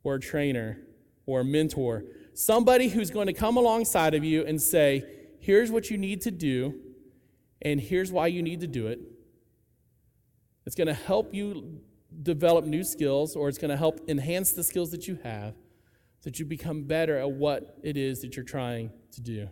or 0.05 0.17
a 0.17 0.21
trainer 0.21 0.79
or 1.27 1.41
a 1.41 1.45
mentor, 1.45 2.05
somebody 2.35 2.89
who's 2.89 3.11
going 3.11 3.27
to 3.27 3.33
come 3.33 3.57
alongside 3.57 4.15
of 4.15 4.25
you 4.25 4.45
and 4.45 4.61
say, 4.61 5.05
Here's 5.41 5.73
what 5.73 5.91
you 5.91 5.99
need 5.99 6.21
to 6.23 6.31
do 6.31 6.81
and 7.63 7.81
here's 7.81 8.13
why 8.13 8.29
you 8.29 8.43
need 8.43 8.61
to 8.61 8.67
do 8.67 8.87
it. 8.89 9.01
It's 10.67 10.77
going 10.77 10.89
to 10.89 10.95
help 10.95 11.35
you 11.35 11.81
develop 12.23 12.65
new 12.65 12.85
skills, 12.85 13.35
or 13.35 13.49
it's 13.49 13.59
going 13.59 13.71
to 13.71 13.77
help 13.77 14.01
enhance 14.09 14.53
the 14.53 14.63
skills 14.63 14.91
that 14.91 15.09
you 15.09 15.19
have 15.23 15.55
that 16.23 16.39
you 16.39 16.45
become 16.45 16.85
better 16.85 17.19
at 17.19 17.31
what 17.31 17.79
it 17.83 17.97
is 17.97 18.21
that 18.21 18.37
you're 18.37 18.45
trying 18.45 18.91
to 19.13 19.21
do. 19.21 19.49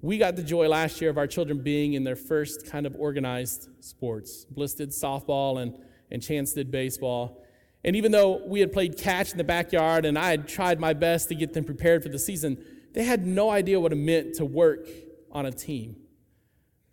We 0.00 0.18
got 0.18 0.36
the 0.36 0.42
joy 0.42 0.68
last 0.68 1.00
year 1.00 1.08
of 1.08 1.18
our 1.18 1.26
children 1.26 1.62
being 1.62 1.94
in 1.94 2.04
their 2.04 2.16
first 2.16 2.66
kind 2.66 2.84
of 2.84 2.96
organized 2.96 3.68
sports. 3.80 4.44
Bliss 4.44 4.74
did 4.74 4.90
softball 4.90 5.62
and, 5.62 5.78
and 6.10 6.20
Chance 6.20 6.52
did 6.52 6.70
baseball. 6.70 7.42
And 7.84 7.94
even 7.96 8.12
though 8.12 8.42
we 8.44 8.60
had 8.60 8.72
played 8.72 8.96
catch 8.96 9.32
in 9.32 9.38
the 9.38 9.44
backyard 9.44 10.04
and 10.04 10.18
I 10.18 10.30
had 10.30 10.48
tried 10.48 10.80
my 10.80 10.94
best 10.94 11.28
to 11.28 11.34
get 11.34 11.52
them 11.52 11.64
prepared 11.64 12.02
for 12.02 12.08
the 12.08 12.18
season, 12.18 12.62
they 12.92 13.04
had 13.04 13.26
no 13.26 13.50
idea 13.50 13.78
what 13.78 13.92
it 13.92 13.96
meant 13.96 14.34
to 14.36 14.44
work 14.44 14.88
on 15.30 15.46
a 15.46 15.52
team. 15.52 15.96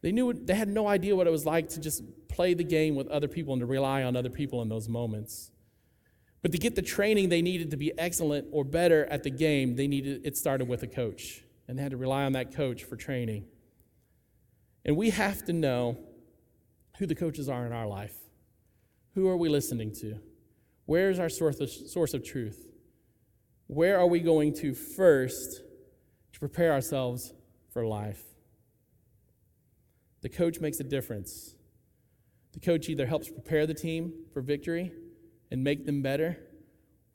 They 0.02 0.12
knew 0.12 0.34
they 0.34 0.56
had 0.56 0.68
no 0.68 0.88
idea 0.88 1.16
what 1.16 1.28
it 1.28 1.32
was 1.32 1.46
like 1.46 1.70
to 1.70 1.80
just 1.80 2.04
play 2.28 2.54
the 2.54 2.64
game 2.64 2.96
with 2.96 3.08
other 3.08 3.28
people 3.28 3.54
and 3.54 3.62
to 3.62 3.66
rely 3.66 4.04
on 4.04 4.16
other 4.16 4.30
people 4.30 4.62
in 4.62 4.70
those 4.70 4.90
moments. 4.90 5.52
But 6.42 6.52
to 6.54 6.58
get 6.58 6.76
the 6.76 6.82
training 6.82 7.30
they 7.30 7.42
needed 7.42 7.72
to 7.72 7.78
be 7.78 7.92
excellent 7.98 8.48
or 8.52 8.64
better 8.64 9.06
at 9.06 9.24
the 9.24 9.30
game, 9.30 9.76
they 9.76 9.88
needed 9.88 10.26
it 10.26 10.38
started 10.38 10.68
with 10.68 10.82
a 10.84 10.88
coach. 10.88 11.44
And 11.68 11.78
they 11.78 11.84
had 11.84 11.92
to 11.92 11.98
rely 11.98 12.24
on 12.24 12.34
that 12.34 12.54
coach 12.54 12.84
for 12.84 12.96
training. 12.96 13.46
And 14.84 14.98
we 14.98 15.12
have 15.12 15.46
to 15.46 15.54
know 15.54 15.98
who 16.98 17.06
the 17.06 17.16
coaches 17.16 17.48
are 17.48 17.66
in 17.66 17.72
our 17.72 17.88
life. 17.88 18.16
Who 19.14 19.28
are 19.28 19.38
we 19.38 19.50
listening 19.50 19.94
to? 20.02 20.20
Where 20.86 21.10
is 21.10 21.20
our 21.20 21.30
source 21.30 21.60
of, 21.60 21.70
source 21.70 22.14
of 22.14 22.24
truth? 22.24 22.68
Where 23.68 24.00
are 24.00 24.08
we 24.08 24.20
going 24.20 24.54
to 24.56 24.74
first 24.74 25.62
to 26.34 26.40
prepare 26.40 26.74
ourselves 26.74 27.34
for 27.70 27.86
life? 27.86 28.22
The 30.22 30.30
coach 30.30 30.60
makes 30.60 30.80
a 30.80 30.84
difference. 30.84 31.56
The 32.54 32.60
coach 32.60 32.90
either 32.90 33.06
helps 33.06 33.30
prepare 33.30 33.66
the 33.66 33.74
team 33.74 34.14
for 34.34 34.42
victory 34.42 34.92
and 35.52 35.64
make 35.64 35.86
them 35.86 36.02
better, 36.02 36.38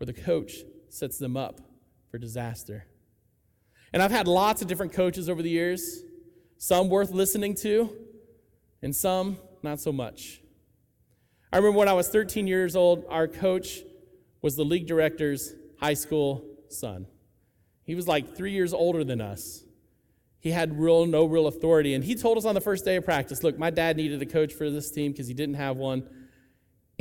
or 0.00 0.06
the 0.06 0.12
coach 0.12 0.58
sets 0.88 1.18
them 1.18 1.36
up 1.36 1.60
for 2.10 2.18
disaster. 2.18 2.86
And 3.92 4.02
I've 4.02 4.10
had 4.10 4.28
lots 4.28 4.62
of 4.62 4.68
different 4.68 4.92
coaches 4.92 5.28
over 5.28 5.42
the 5.42 5.50
years, 5.50 6.02
some 6.58 6.88
worth 6.88 7.10
listening 7.10 7.54
to, 7.56 7.90
and 8.82 8.94
some 8.94 9.38
not 9.62 9.80
so 9.80 9.90
much. 9.90 10.42
I 11.52 11.56
remember 11.56 11.78
when 11.78 11.88
I 11.88 11.94
was 11.94 12.08
13 12.08 12.46
years 12.46 12.76
old, 12.76 13.04
our 13.08 13.26
coach 13.26 13.80
was 14.42 14.56
the 14.56 14.64
league 14.64 14.86
director's 14.86 15.54
high 15.80 15.94
school 15.94 16.44
son. 16.68 17.06
He 17.84 17.94
was 17.94 18.06
like 18.06 18.36
three 18.36 18.52
years 18.52 18.74
older 18.74 19.02
than 19.04 19.20
us 19.20 19.66
he 20.46 20.52
had 20.52 20.78
real 20.78 21.06
no 21.06 21.24
real 21.24 21.48
authority. 21.48 21.92
And 21.94 22.04
he 22.04 22.14
told 22.14 22.38
us 22.38 22.44
on 22.44 22.54
the 22.54 22.60
first 22.60 22.84
day 22.84 22.94
of 22.94 23.04
practice, 23.04 23.42
look, 23.42 23.58
my 23.58 23.70
dad 23.70 23.96
needed 23.96 24.22
a 24.22 24.26
coach 24.26 24.52
for 24.52 24.70
this 24.70 24.92
team 24.92 25.10
because 25.10 25.26
he 25.26 25.34
didn't 25.34 25.56
have 25.56 25.76
one, 25.76 26.08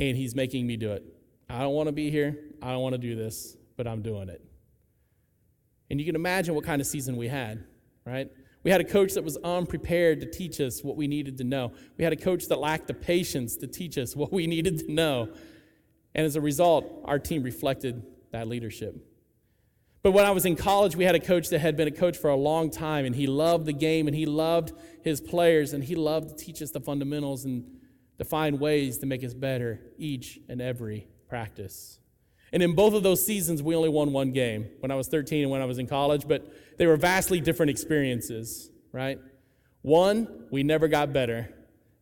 and 0.00 0.16
he's 0.16 0.34
making 0.34 0.66
me 0.66 0.76
do 0.76 0.90
it. 0.90 1.04
I 1.48 1.60
don't 1.60 1.74
want 1.74 1.88
to 1.88 1.92
be 1.92 2.10
here. 2.10 2.38
I 2.60 2.72
don't 2.72 2.82
want 2.82 2.94
to 2.94 2.98
do 2.98 3.14
this, 3.14 3.56
but 3.76 3.86
I'm 3.86 4.02
doing 4.02 4.28
it. 4.28 4.42
And 5.90 6.00
you 6.00 6.06
can 6.06 6.16
imagine 6.16 6.54
what 6.54 6.64
kind 6.64 6.80
of 6.80 6.86
season 6.86 7.16
we 7.16 7.28
had, 7.28 7.64
right? 8.04 8.28
We 8.64 8.72
had 8.72 8.80
a 8.80 8.84
coach 8.84 9.14
that 9.14 9.22
was 9.22 9.36
unprepared 9.44 10.20
to 10.22 10.26
teach 10.26 10.60
us 10.60 10.82
what 10.82 10.96
we 10.96 11.06
needed 11.06 11.38
to 11.38 11.44
know. 11.44 11.72
We 11.96 12.02
had 12.02 12.12
a 12.12 12.16
coach 12.16 12.46
that 12.46 12.58
lacked 12.58 12.88
the 12.88 12.94
patience 12.94 13.56
to 13.58 13.68
teach 13.68 13.96
us 13.96 14.16
what 14.16 14.32
we 14.32 14.46
needed 14.48 14.80
to 14.80 14.92
know. 14.92 15.28
And 16.14 16.26
as 16.26 16.34
a 16.34 16.40
result, 16.40 17.02
our 17.04 17.18
team 17.18 17.42
reflected 17.42 18.04
that 18.32 18.48
leadership. 18.48 18.96
But 20.02 20.12
when 20.12 20.24
I 20.24 20.30
was 20.30 20.46
in 20.46 20.56
college, 20.56 20.96
we 20.96 21.04
had 21.04 21.14
a 21.14 21.20
coach 21.20 21.48
that 21.50 21.60
had 21.60 21.76
been 21.76 21.88
a 21.88 21.92
coach 21.92 22.16
for 22.16 22.30
a 22.30 22.36
long 22.36 22.70
time, 22.70 23.04
and 23.04 23.14
he 23.14 23.26
loved 23.26 23.66
the 23.66 23.72
game, 23.72 24.06
and 24.06 24.16
he 24.16 24.24
loved 24.24 24.72
his 25.02 25.20
players, 25.20 25.72
and 25.72 25.82
he 25.82 25.94
loved 25.94 26.30
to 26.30 26.44
teach 26.44 26.62
us 26.62 26.70
the 26.70 26.80
fundamentals 26.80 27.44
and 27.44 27.64
to 28.18 28.24
find 28.24 28.60
ways 28.60 28.98
to 28.98 29.06
make 29.06 29.24
us 29.24 29.34
better 29.34 29.80
each 29.98 30.38
and 30.48 30.60
every 30.60 31.08
practice. 31.28 31.98
And 32.52 32.62
in 32.62 32.74
both 32.74 32.94
of 32.94 33.02
those 33.02 33.24
seasons, 33.24 33.62
we 33.62 33.74
only 33.74 33.88
won 33.88 34.12
one 34.12 34.32
game 34.32 34.68
when 34.80 34.90
I 34.90 34.94
was 34.94 35.08
13 35.08 35.42
and 35.42 35.50
when 35.50 35.60
I 35.60 35.64
was 35.64 35.78
in 35.78 35.86
college, 35.86 36.26
but 36.26 36.52
they 36.78 36.86
were 36.86 36.96
vastly 36.96 37.40
different 37.40 37.70
experiences, 37.70 38.70
right? 38.92 39.18
One, 39.82 40.46
we 40.50 40.62
never 40.62 40.88
got 40.88 41.12
better, 41.12 41.48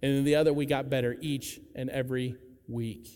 and 0.03 0.13
in 0.19 0.25
the 0.25 0.37
other, 0.37 0.53
we 0.53 0.67
got 0.67 0.91
better 0.91 1.17
each 1.21 1.61
and 1.75 1.91
every 1.91 2.37
week. 2.69 3.09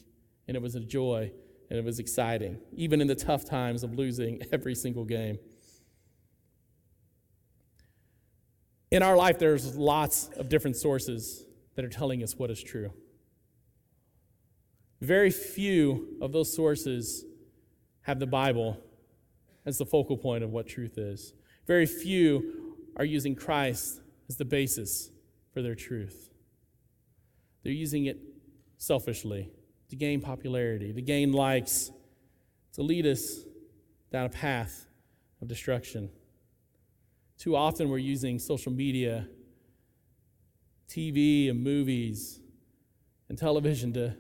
And 0.47 0.57
it 0.57 0.62
was 0.62 0.75
a 0.75 0.81
joy 0.81 1.31
and 1.71 1.79
it 1.79 1.85
was 1.85 1.99
exciting, 1.99 2.59
even 2.73 3.00
in 3.00 3.07
the 3.07 3.15
tough 3.15 3.45
times 3.45 3.83
of 3.83 3.95
losing 3.95 4.43
every 4.53 4.75
single 4.75 5.05
game. 5.05 5.38
In 8.91 9.03
our 9.03 9.17
life, 9.17 9.38
there's 9.38 9.77
lots 9.77 10.29
of 10.38 10.49
different 10.49 10.77
sources 10.77 11.45
that 11.75 11.85
are 11.85 11.91
telling 11.91 12.23
us 12.23 12.37
what 12.37 12.50
is 12.50 12.62
true. 12.62 12.91
Very 15.00 15.31
few 15.31 16.17
of 16.21 16.33
those 16.33 16.55
sources 16.55 17.25
have 18.02 18.19
the 18.19 18.26
Bible 18.26 18.78
as 19.64 19.78
the 19.78 19.87
focal 19.87 20.17
point 20.17 20.43
of 20.43 20.50
what 20.50 20.67
truth 20.67 20.99
is. 20.99 21.35
Very 21.67 21.87
few 21.87 22.75
are 22.97 23.05
using 23.05 23.35
Christ 23.35 24.00
as 24.28 24.37
the 24.37 24.45
basis 24.45 25.11
for 25.52 25.62
their 25.62 25.75
truth. 25.75 26.31
They're 27.62 27.73
using 27.73 28.07
it 28.07 28.19
selfishly 28.76 29.50
to 29.90 29.97
gain 29.97 30.21
popularity, 30.21 30.93
to 30.93 31.02
gain 31.02 31.33
likes, 31.33 31.90
to 32.75 32.83
lead 32.83 33.07
us 33.07 33.40
down 34.11 34.26
a 34.26 34.31
path 34.31 34.87
of 35.40 35.49
destruction. 35.49 36.11
Too 37.38 37.55
often 37.55 37.88
we're 37.88 37.99
using 37.99 38.38
social 38.38 38.73
media, 38.73 39.28
TV, 40.88 41.50
and 41.50 41.62
movies 41.62 42.40
and 43.28 43.38
television 43.38 43.93
to, 43.93 44.17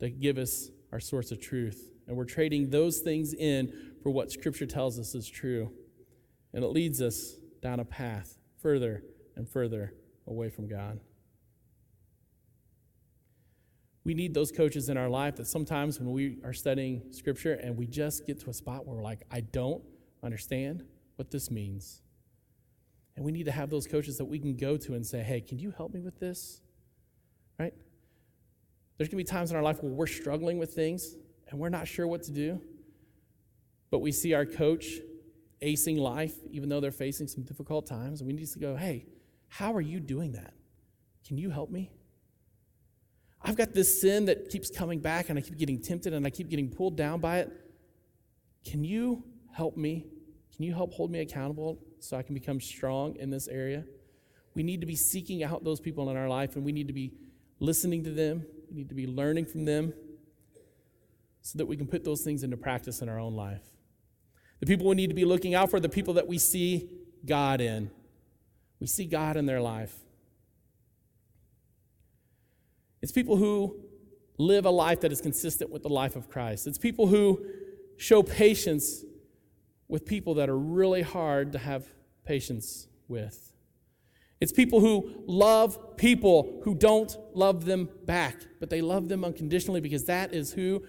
to 0.00 0.10
give 0.10 0.38
us 0.38 0.70
our 0.92 1.00
source 1.00 1.30
of 1.30 1.40
truth. 1.40 1.90
And 2.08 2.16
we're 2.16 2.24
trading 2.24 2.70
those 2.70 2.98
things 2.98 3.32
in 3.34 3.72
for 4.02 4.10
what 4.10 4.32
Scripture 4.32 4.66
tells 4.66 4.98
us 4.98 5.14
is 5.14 5.28
true. 5.28 5.72
And 6.52 6.64
it 6.64 6.68
leads 6.68 7.00
us 7.00 7.34
down 7.62 7.80
a 7.80 7.84
path 7.84 8.36
further 8.60 9.04
and 9.36 9.48
further 9.48 9.94
away 10.26 10.50
from 10.50 10.68
God. 10.68 11.00
We 14.04 14.14
need 14.14 14.32
those 14.32 14.50
coaches 14.50 14.88
in 14.88 14.96
our 14.96 15.08
life 15.08 15.36
that 15.36 15.46
sometimes 15.46 16.00
when 16.00 16.10
we 16.10 16.38
are 16.42 16.54
studying 16.54 17.02
scripture 17.12 17.54
and 17.54 17.76
we 17.76 17.86
just 17.86 18.26
get 18.26 18.40
to 18.40 18.50
a 18.50 18.52
spot 18.52 18.86
where 18.86 18.96
we're 18.96 19.02
like, 19.02 19.22
I 19.30 19.40
don't 19.40 19.82
understand 20.22 20.84
what 21.16 21.30
this 21.30 21.50
means. 21.50 22.02
And 23.14 23.24
we 23.24 23.32
need 23.32 23.44
to 23.44 23.52
have 23.52 23.68
those 23.68 23.86
coaches 23.86 24.16
that 24.18 24.24
we 24.24 24.38
can 24.38 24.56
go 24.56 24.78
to 24.78 24.94
and 24.94 25.06
say, 25.06 25.22
hey, 25.22 25.42
can 25.42 25.58
you 25.58 25.70
help 25.70 25.92
me 25.92 26.00
with 26.00 26.18
this? 26.18 26.62
Right? 27.58 27.74
There's 29.00 29.08
going 29.08 29.24
to 29.24 29.24
be 29.24 29.34
times 29.34 29.50
in 29.50 29.56
our 29.56 29.62
life 29.62 29.82
where 29.82 29.90
we're 29.90 30.06
struggling 30.06 30.58
with 30.58 30.74
things 30.74 31.14
and 31.48 31.58
we're 31.58 31.70
not 31.70 31.88
sure 31.88 32.06
what 32.06 32.22
to 32.24 32.32
do. 32.32 32.60
But 33.90 34.00
we 34.00 34.12
see 34.12 34.34
our 34.34 34.44
coach 34.44 34.88
acing 35.62 35.96
life, 35.96 36.34
even 36.50 36.68
though 36.68 36.80
they're 36.80 36.90
facing 36.90 37.26
some 37.26 37.42
difficult 37.42 37.86
times. 37.86 38.20
And 38.20 38.28
we 38.28 38.34
need 38.34 38.46
to 38.46 38.58
go, 38.58 38.76
hey, 38.76 39.06
how 39.48 39.72
are 39.72 39.80
you 39.80 40.00
doing 40.00 40.32
that? 40.32 40.52
Can 41.26 41.38
you 41.38 41.48
help 41.48 41.70
me? 41.70 41.90
I've 43.40 43.56
got 43.56 43.72
this 43.72 44.02
sin 44.02 44.26
that 44.26 44.50
keeps 44.50 44.68
coming 44.68 44.98
back 44.98 45.30
and 45.30 45.38
I 45.38 45.40
keep 45.40 45.56
getting 45.56 45.80
tempted 45.80 46.12
and 46.12 46.26
I 46.26 46.28
keep 46.28 46.50
getting 46.50 46.68
pulled 46.68 46.98
down 46.98 47.20
by 47.20 47.38
it. 47.38 47.50
Can 48.66 48.84
you 48.84 49.24
help 49.50 49.78
me? 49.78 50.08
Can 50.54 50.66
you 50.66 50.74
help 50.74 50.92
hold 50.92 51.10
me 51.10 51.20
accountable 51.20 51.78
so 52.00 52.18
I 52.18 52.22
can 52.22 52.34
become 52.34 52.60
strong 52.60 53.16
in 53.16 53.30
this 53.30 53.48
area? 53.48 53.82
We 54.52 54.62
need 54.62 54.82
to 54.82 54.86
be 54.86 54.94
seeking 54.94 55.42
out 55.42 55.64
those 55.64 55.80
people 55.80 56.10
in 56.10 56.18
our 56.18 56.28
life 56.28 56.56
and 56.56 56.66
we 56.66 56.72
need 56.72 56.88
to 56.88 56.92
be 56.92 57.14
listening 57.60 58.04
to 58.04 58.10
them. 58.10 58.44
We 58.70 58.76
need 58.76 58.88
to 58.88 58.94
be 58.94 59.06
learning 59.06 59.46
from 59.46 59.64
them 59.64 59.92
so 61.42 61.58
that 61.58 61.66
we 61.66 61.76
can 61.76 61.86
put 61.86 62.04
those 62.04 62.22
things 62.22 62.42
into 62.42 62.56
practice 62.56 63.02
in 63.02 63.08
our 63.08 63.18
own 63.18 63.34
life. 63.34 63.64
The 64.60 64.66
people 64.66 64.86
we 64.86 64.94
need 64.94 65.08
to 65.08 65.14
be 65.14 65.24
looking 65.24 65.54
out 65.54 65.70
for, 65.70 65.76
are 65.76 65.80
the 65.80 65.88
people 65.88 66.14
that 66.14 66.28
we 66.28 66.38
see 66.38 66.88
God 67.26 67.60
in. 67.60 67.90
We 68.78 68.86
see 68.86 69.06
God 69.06 69.36
in 69.36 69.46
their 69.46 69.60
life. 69.60 69.94
It's 73.02 73.12
people 73.12 73.36
who 73.36 73.76
live 74.38 74.66
a 74.66 74.70
life 74.70 75.00
that 75.00 75.12
is 75.12 75.20
consistent 75.20 75.70
with 75.70 75.82
the 75.82 75.88
life 75.88 76.16
of 76.16 76.28
Christ. 76.28 76.66
It's 76.66 76.78
people 76.78 77.06
who 77.06 77.44
show 77.96 78.22
patience 78.22 79.04
with 79.88 80.06
people 80.06 80.34
that 80.34 80.48
are 80.48 80.58
really 80.58 81.02
hard 81.02 81.52
to 81.52 81.58
have 81.58 81.86
patience 82.24 82.86
with. 83.08 83.52
It's 84.40 84.52
people 84.52 84.80
who 84.80 85.22
love 85.26 85.96
people 85.96 86.60
who 86.64 86.74
don't 86.74 87.14
love 87.34 87.66
them 87.66 87.90
back, 88.04 88.36
but 88.58 88.70
they 88.70 88.80
love 88.80 89.08
them 89.08 89.24
unconditionally 89.24 89.80
because 89.80 90.06
that 90.06 90.32
is 90.32 90.52
who 90.52 90.82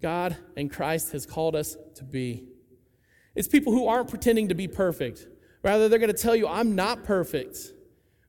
God 0.00 0.36
and 0.56 0.70
Christ 0.70 1.12
has 1.12 1.26
called 1.26 1.56
us 1.56 1.76
to 1.96 2.04
be. 2.04 2.46
It's 3.34 3.48
people 3.48 3.72
who 3.72 3.88
aren't 3.88 4.08
pretending 4.08 4.48
to 4.48 4.54
be 4.54 4.68
perfect. 4.68 5.26
Rather, 5.64 5.88
they're 5.88 5.98
going 5.98 6.12
to 6.12 6.22
tell 6.22 6.36
you, 6.36 6.46
I'm 6.46 6.76
not 6.76 7.04
perfect. 7.04 7.58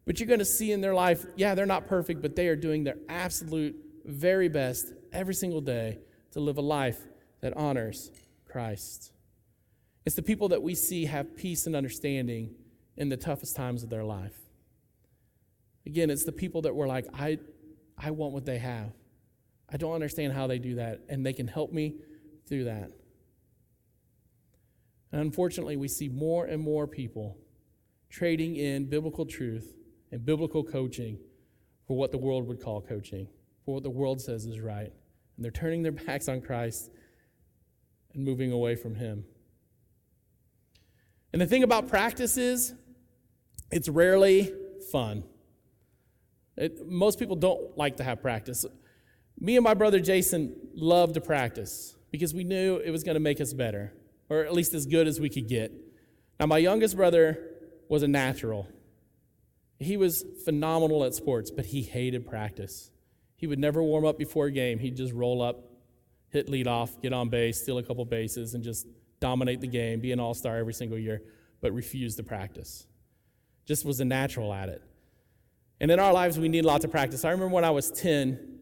But 0.05 0.19
you're 0.19 0.27
going 0.27 0.39
to 0.39 0.45
see 0.45 0.71
in 0.71 0.81
their 0.81 0.95
life, 0.95 1.25
yeah, 1.35 1.53
they're 1.53 1.67
not 1.67 1.85
perfect, 1.85 2.21
but 2.21 2.35
they 2.35 2.47
are 2.47 2.55
doing 2.55 2.83
their 2.83 2.97
absolute 3.07 3.75
very 4.05 4.49
best 4.49 4.91
every 5.13 5.35
single 5.35 5.61
day 5.61 5.99
to 6.31 6.39
live 6.39 6.57
a 6.57 6.61
life 6.61 6.99
that 7.41 7.55
honors 7.55 8.09
Christ. 8.45 9.11
It's 10.05 10.15
the 10.15 10.23
people 10.23 10.49
that 10.49 10.63
we 10.63 10.73
see 10.73 11.05
have 11.05 11.35
peace 11.35 11.67
and 11.67 11.75
understanding 11.75 12.55
in 12.99 13.09
the 13.09 13.17
toughest 13.17 13.55
times 13.55 13.81
of 13.81 13.89
their 13.89 14.03
life. 14.03 14.37
Again, 15.85 16.11
it's 16.11 16.25
the 16.25 16.31
people 16.31 16.61
that 16.63 16.75
we're 16.75 16.87
like, 16.87 17.07
I, 17.13 17.39
I 17.97 18.11
want 18.11 18.33
what 18.33 18.45
they 18.45 18.59
have. 18.59 18.91
I 19.71 19.77
don't 19.77 19.93
understand 19.93 20.33
how 20.33 20.45
they 20.45 20.59
do 20.59 20.75
that, 20.75 20.99
and 21.07 21.25
they 21.25 21.33
can 21.33 21.47
help 21.47 21.71
me 21.71 21.95
through 22.47 22.65
that. 22.65 22.91
And 25.11 25.21
unfortunately, 25.21 25.77
we 25.77 25.87
see 25.87 26.09
more 26.09 26.45
and 26.45 26.61
more 26.61 26.85
people 26.85 27.37
trading 28.09 28.57
in 28.57 28.85
biblical 28.89 29.25
truth 29.25 29.75
and 30.11 30.25
biblical 30.25 30.63
coaching 30.63 31.17
for 31.87 31.95
what 31.95 32.11
the 32.11 32.17
world 32.17 32.47
would 32.47 32.61
call 32.61 32.81
coaching, 32.81 33.27
for 33.65 33.75
what 33.75 33.83
the 33.83 33.89
world 33.89 34.21
says 34.21 34.45
is 34.45 34.59
right. 34.59 34.91
And 35.35 35.43
they're 35.45 35.51
turning 35.51 35.83
their 35.83 35.91
backs 36.05 36.27
on 36.27 36.41
Christ 36.41 36.91
and 38.13 38.25
moving 38.25 38.51
away 38.51 38.75
from 38.75 38.95
Him. 38.95 39.23
And 41.31 41.41
the 41.41 41.47
thing 41.47 41.63
about 41.63 41.87
practice 41.87 42.37
is, 42.37 42.73
it's 43.71 43.89
rarely 43.89 44.51
fun. 44.91 45.23
It, 46.57 46.87
most 46.87 47.19
people 47.19 47.35
don't 47.35 47.77
like 47.77 47.97
to 47.97 48.03
have 48.03 48.21
practice. 48.21 48.65
Me 49.39 49.55
and 49.55 49.63
my 49.63 49.73
brother 49.73 49.99
Jason 49.99 50.55
loved 50.73 51.13
to 51.13 51.21
practice 51.21 51.95
because 52.11 52.33
we 52.33 52.43
knew 52.43 52.77
it 52.77 52.91
was 52.91 53.03
going 53.03 53.15
to 53.15 53.21
make 53.21 53.39
us 53.39 53.53
better, 53.53 53.93
or 54.29 54.43
at 54.43 54.53
least 54.53 54.73
as 54.73 54.85
good 54.85 55.07
as 55.07 55.19
we 55.19 55.29
could 55.29 55.47
get. 55.47 55.71
Now, 56.39 56.47
my 56.47 56.57
youngest 56.57 56.95
brother 56.95 57.39
was 57.87 58.03
a 58.03 58.07
natural. 58.07 58.67
He 59.79 59.95
was 59.95 60.25
phenomenal 60.43 61.03
at 61.05 61.13
sports, 61.13 61.51
but 61.51 61.67
he 61.67 61.81
hated 61.81 62.27
practice. 62.27 62.91
He 63.37 63.47
would 63.47 63.59
never 63.59 63.81
warm 63.81 64.05
up 64.05 64.17
before 64.17 64.47
a 64.47 64.51
game. 64.51 64.79
He'd 64.79 64.97
just 64.97 65.13
roll 65.13 65.41
up, 65.41 65.63
hit 66.29 66.49
lead 66.49 66.67
off, 66.67 67.01
get 67.01 67.13
on 67.13 67.29
base, 67.29 67.61
steal 67.61 67.77
a 67.77 67.83
couple 67.83 68.03
bases, 68.03 68.53
and 68.53 68.63
just 68.63 68.85
dominate 69.21 69.61
the 69.61 69.67
game, 69.67 70.01
be 70.01 70.11
an 70.11 70.19
all 70.19 70.33
star 70.33 70.57
every 70.57 70.73
single 70.73 70.97
year, 70.97 71.21
but 71.61 71.71
refuse 71.71 72.15
to 72.17 72.23
practice. 72.23 72.85
Just 73.69 73.85
was 73.85 73.99
a 73.99 74.05
natural 74.05 74.51
at 74.51 74.67
it. 74.67 74.81
And 75.79 75.91
in 75.91 75.99
our 75.99 76.11
lives, 76.11 76.39
we 76.39 76.49
need 76.49 76.65
lots 76.65 76.83
of 76.85 76.89
practice. 76.89 77.23
I 77.23 77.29
remember 77.29 77.53
when 77.53 77.63
I 77.63 77.69
was 77.69 77.91
10, 77.91 78.57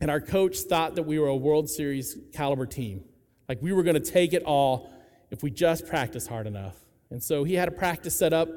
and 0.00 0.10
our 0.10 0.18
coach 0.18 0.60
thought 0.60 0.94
that 0.94 1.02
we 1.02 1.18
were 1.18 1.26
a 1.26 1.36
World 1.36 1.68
Series 1.68 2.16
caliber 2.32 2.64
team. 2.64 3.04
Like 3.50 3.60
we 3.60 3.74
were 3.74 3.82
going 3.82 4.02
to 4.02 4.10
take 4.10 4.32
it 4.32 4.42
all 4.44 4.90
if 5.30 5.42
we 5.42 5.50
just 5.50 5.86
practiced 5.86 6.26
hard 6.26 6.46
enough. 6.46 6.74
And 7.10 7.22
so 7.22 7.44
he 7.44 7.52
had 7.52 7.68
a 7.68 7.70
practice 7.70 8.18
set 8.18 8.32
up 8.32 8.48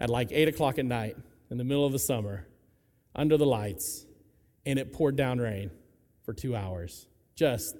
at 0.00 0.08
like 0.08 0.28
8 0.32 0.48
o'clock 0.48 0.78
at 0.78 0.86
night 0.86 1.18
in 1.50 1.58
the 1.58 1.64
middle 1.64 1.84
of 1.84 1.92
the 1.92 1.98
summer 1.98 2.46
under 3.14 3.36
the 3.36 3.44
lights, 3.44 4.06
and 4.64 4.78
it 4.78 4.94
poured 4.94 5.16
down 5.16 5.40
rain 5.40 5.70
for 6.22 6.32
two 6.32 6.56
hours. 6.56 7.06
Just 7.34 7.76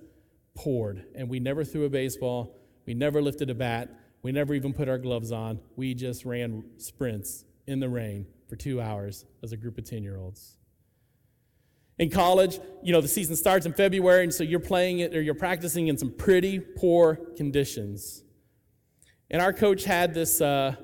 poured. 0.54 1.02
And 1.14 1.30
we 1.30 1.40
never 1.40 1.64
threw 1.64 1.86
a 1.86 1.88
baseball, 1.88 2.58
we 2.84 2.92
never 2.92 3.22
lifted 3.22 3.48
a 3.48 3.54
bat, 3.54 3.88
we 4.28 4.32
never 4.32 4.52
even 4.52 4.74
put 4.74 4.90
our 4.90 4.98
gloves 4.98 5.32
on. 5.32 5.58
We 5.76 5.94
just 5.94 6.26
ran 6.26 6.62
sprints 6.76 7.46
in 7.66 7.80
the 7.80 7.88
rain 7.88 8.26
for 8.46 8.56
two 8.56 8.78
hours 8.78 9.24
as 9.42 9.52
a 9.52 9.56
group 9.56 9.78
of 9.78 9.84
10 9.84 10.02
year 10.02 10.18
olds. 10.18 10.58
In 11.98 12.10
college, 12.10 12.60
you 12.82 12.92
know, 12.92 13.00
the 13.00 13.08
season 13.08 13.36
starts 13.36 13.64
in 13.64 13.72
February, 13.72 14.24
and 14.24 14.34
so 14.34 14.44
you're 14.44 14.60
playing 14.60 14.98
it 14.98 15.16
or 15.16 15.22
you're 15.22 15.34
practicing 15.34 15.88
in 15.88 15.96
some 15.96 16.12
pretty 16.12 16.60
poor 16.60 17.18
conditions. 17.38 18.22
And 19.30 19.40
our 19.40 19.54
coach 19.54 19.84
had 19.84 20.12
this, 20.12 20.42
uh, 20.42 20.76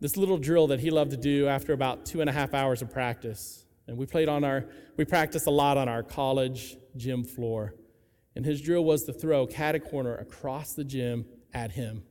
this 0.00 0.16
little 0.16 0.38
drill 0.38 0.68
that 0.68 0.80
he 0.80 0.88
loved 0.88 1.10
to 1.10 1.18
do 1.18 1.48
after 1.48 1.74
about 1.74 2.06
two 2.06 2.22
and 2.22 2.30
a 2.30 2.32
half 2.32 2.54
hours 2.54 2.80
of 2.80 2.90
practice. 2.90 3.66
And 3.88 3.98
we 3.98 4.06
played 4.06 4.30
on 4.30 4.42
our, 4.42 4.64
we 4.96 5.04
practiced 5.04 5.46
a 5.46 5.50
lot 5.50 5.76
on 5.76 5.86
our 5.86 6.02
college 6.02 6.78
gym 6.96 7.24
floor. 7.24 7.74
And 8.34 8.46
his 8.46 8.62
drill 8.62 8.86
was 8.86 9.04
to 9.04 9.12
throw 9.12 9.46
cat 9.46 9.78
corner 9.84 10.16
across 10.16 10.72
the 10.72 10.84
gym 10.84 11.26
at 11.52 11.72
him. 11.72 12.02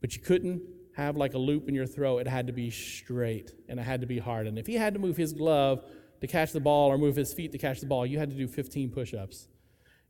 But 0.00 0.14
you 0.14 0.22
couldn't 0.22 0.62
have 0.96 1.16
like 1.16 1.34
a 1.34 1.38
loop 1.38 1.68
in 1.68 1.74
your 1.74 1.86
throw. 1.86 2.18
It 2.18 2.26
had 2.26 2.48
to 2.48 2.52
be 2.52 2.70
straight 2.70 3.52
and 3.68 3.78
it 3.78 3.84
had 3.84 4.00
to 4.00 4.06
be 4.06 4.18
hard. 4.18 4.46
And 4.46 4.58
if 4.58 4.66
he 4.66 4.74
had 4.74 4.94
to 4.94 5.00
move 5.00 5.16
his 5.16 5.32
glove 5.32 5.84
to 6.20 6.26
catch 6.26 6.52
the 6.52 6.60
ball 6.60 6.90
or 6.90 6.98
move 6.98 7.16
his 7.16 7.32
feet 7.32 7.52
to 7.52 7.58
catch 7.58 7.80
the 7.80 7.86
ball, 7.86 8.04
you 8.04 8.18
had 8.18 8.30
to 8.30 8.36
do 8.36 8.48
15 8.48 8.90
push 8.90 9.14
ups. 9.14 9.48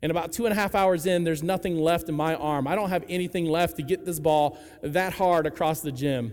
And 0.01 0.11
about 0.11 0.33
two 0.33 0.47
and 0.47 0.53
a 0.53 0.55
half 0.55 0.75
hours 0.75 1.07
in, 1.07 1.25
there's 1.25 1.43
nothing 1.43 1.77
left 1.77 2.09
in 2.09 2.15
my 2.15 2.35
arm. 2.37 2.67
I 2.67 2.75
don't 2.75 2.89
have 2.89 3.05
anything 3.09 3.47
left 3.47 3.77
to 3.77 3.83
get 3.83 4.05
this 4.05 4.21
ball 4.21 4.59
that 4.83 5.13
hard 5.13 5.47
across 5.47 5.81
the 5.81 5.93
gym. 5.93 6.33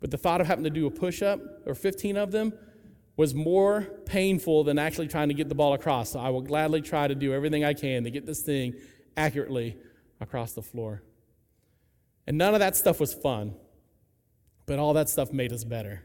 But 0.00 0.10
the 0.10 0.18
thought 0.18 0.40
of 0.40 0.46
having 0.46 0.64
to 0.64 0.70
do 0.70 0.86
a 0.86 0.90
push 0.90 1.22
up 1.22 1.40
or 1.66 1.74
15 1.74 2.16
of 2.16 2.32
them 2.32 2.52
was 3.16 3.34
more 3.34 3.82
painful 4.06 4.64
than 4.64 4.78
actually 4.78 5.06
trying 5.06 5.28
to 5.28 5.34
get 5.34 5.48
the 5.48 5.54
ball 5.54 5.74
across. 5.74 6.10
So 6.10 6.18
I 6.18 6.30
will 6.30 6.42
gladly 6.42 6.80
try 6.80 7.06
to 7.06 7.14
do 7.14 7.32
everything 7.32 7.64
I 7.64 7.74
can 7.74 8.04
to 8.04 8.10
get 8.10 8.26
this 8.26 8.42
thing 8.42 8.74
accurately 9.16 9.76
across 10.20 10.52
the 10.52 10.62
floor. 10.62 11.02
And 12.26 12.38
none 12.38 12.54
of 12.54 12.60
that 12.60 12.76
stuff 12.76 13.00
was 13.00 13.12
fun, 13.12 13.54
but 14.66 14.78
all 14.78 14.94
that 14.94 15.08
stuff 15.08 15.32
made 15.32 15.52
us 15.52 15.64
better 15.64 16.02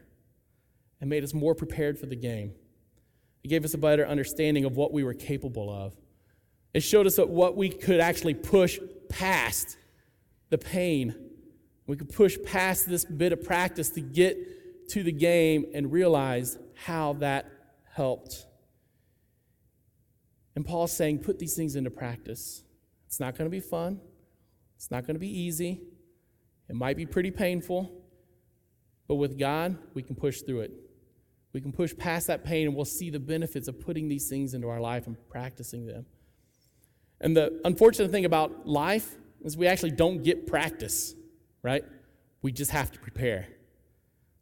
and 1.00 1.08
made 1.08 1.24
us 1.24 1.32
more 1.32 1.54
prepared 1.54 1.98
for 1.98 2.06
the 2.06 2.16
game. 2.16 2.52
It 3.42 3.48
gave 3.48 3.64
us 3.64 3.72
a 3.72 3.78
better 3.78 4.06
understanding 4.06 4.64
of 4.64 4.76
what 4.76 4.92
we 4.92 5.02
were 5.02 5.14
capable 5.14 5.70
of. 5.70 5.96
It 6.74 6.80
showed 6.80 7.06
us 7.06 7.16
what 7.18 7.56
we 7.56 7.70
could 7.70 8.00
actually 8.00 8.34
push 8.34 8.78
past 9.08 9.76
the 10.50 10.58
pain. 10.58 11.14
We 11.86 11.96
could 11.96 12.12
push 12.12 12.36
past 12.44 12.88
this 12.88 13.04
bit 13.04 13.32
of 13.32 13.42
practice 13.42 13.88
to 13.90 14.00
get 14.00 14.88
to 14.90 15.02
the 15.02 15.12
game 15.12 15.66
and 15.74 15.90
realize 15.90 16.58
how 16.74 17.14
that 17.14 17.50
helped. 17.92 18.46
And 20.54 20.66
Paul's 20.66 20.92
saying, 20.92 21.20
put 21.20 21.38
these 21.38 21.54
things 21.54 21.76
into 21.76 21.90
practice. 21.90 22.62
It's 23.06 23.18
not 23.18 23.36
going 23.36 23.46
to 23.46 23.50
be 23.50 23.60
fun, 23.60 24.00
it's 24.76 24.90
not 24.90 25.06
going 25.06 25.14
to 25.14 25.20
be 25.20 25.40
easy, 25.40 25.80
it 26.70 26.76
might 26.76 26.96
be 26.96 27.04
pretty 27.04 27.32
painful, 27.32 27.90
but 29.08 29.16
with 29.16 29.36
God, 29.36 29.76
we 29.92 30.04
can 30.04 30.14
push 30.14 30.42
through 30.42 30.60
it. 30.60 30.70
We 31.52 31.60
can 31.60 31.72
push 31.72 31.92
past 31.96 32.28
that 32.28 32.44
pain 32.44 32.68
and 32.68 32.76
we'll 32.76 32.84
see 32.84 33.10
the 33.10 33.18
benefits 33.18 33.66
of 33.66 33.80
putting 33.80 34.08
these 34.08 34.28
things 34.28 34.54
into 34.54 34.68
our 34.68 34.80
life 34.80 35.08
and 35.08 35.16
practicing 35.28 35.84
them. 35.84 36.06
And 37.20 37.36
the 37.36 37.60
unfortunate 37.64 38.12
thing 38.12 38.24
about 38.24 38.68
life 38.68 39.16
is 39.42 39.56
we 39.56 39.66
actually 39.66 39.90
don't 39.90 40.22
get 40.22 40.46
practice, 40.46 41.12
right? 41.60 41.82
We 42.40 42.52
just 42.52 42.70
have 42.70 42.92
to 42.92 43.00
prepare. 43.00 43.48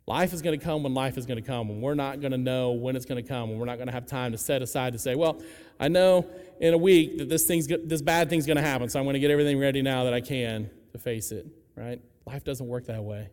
Life 0.07 0.35
is 0.35 0.43
going 0.43 0.59
to 0.59 0.63
come 0.63 0.83
when 0.83 0.93
life 0.93 1.17
is 1.17 1.25
going 1.25 1.43
to 1.43 1.47
come, 1.47 1.71
and 1.71 1.83
we're 1.83 1.95
not 1.95 2.21
going 2.21 2.33
to 2.33 2.39
know 2.39 2.73
when 2.73 2.95
it's 2.95 3.07
going 3.07 3.23
to 3.23 3.27
come, 3.27 3.49
and 3.49 3.59
we're 3.59 3.67
not 3.67 3.77
going 3.77 3.89
to 3.89 3.93
have 3.95 4.05
time 4.05 4.33
to 4.33 4.39
set 4.39 4.61
aside 4.61 4.93
to 4.93 4.99
say, 4.99 5.15
well, 5.15 5.41
I 5.81 5.89
know 5.89 6.27
in 6.61 6.75
a 6.75 6.79
week 6.79 7.19
that 7.19 7.31
this 7.31 7.47
thing's 7.47 7.67
this 7.67 8.03
bad 8.03 8.29
thing's 8.29 8.47
going 8.47 8.57
to 8.57 8.63
happen, 8.63 8.91
so 8.91 8.99
I'm 8.99 9.07
going 9.07 9.15
to 9.15 9.21
get 9.21 9.31
everything 9.31 9.59
ready 9.59 9.81
now 9.81 10.05
that 10.05 10.13
I 10.13 10.21
can 10.21 10.71
to 10.93 10.99
face 10.99 11.33
it, 11.33 11.47
right? 11.75 12.01
Life 12.29 12.45
doesn't 12.45 12.67
work 12.67 12.85
that 12.89 13.03
way. 13.03 13.31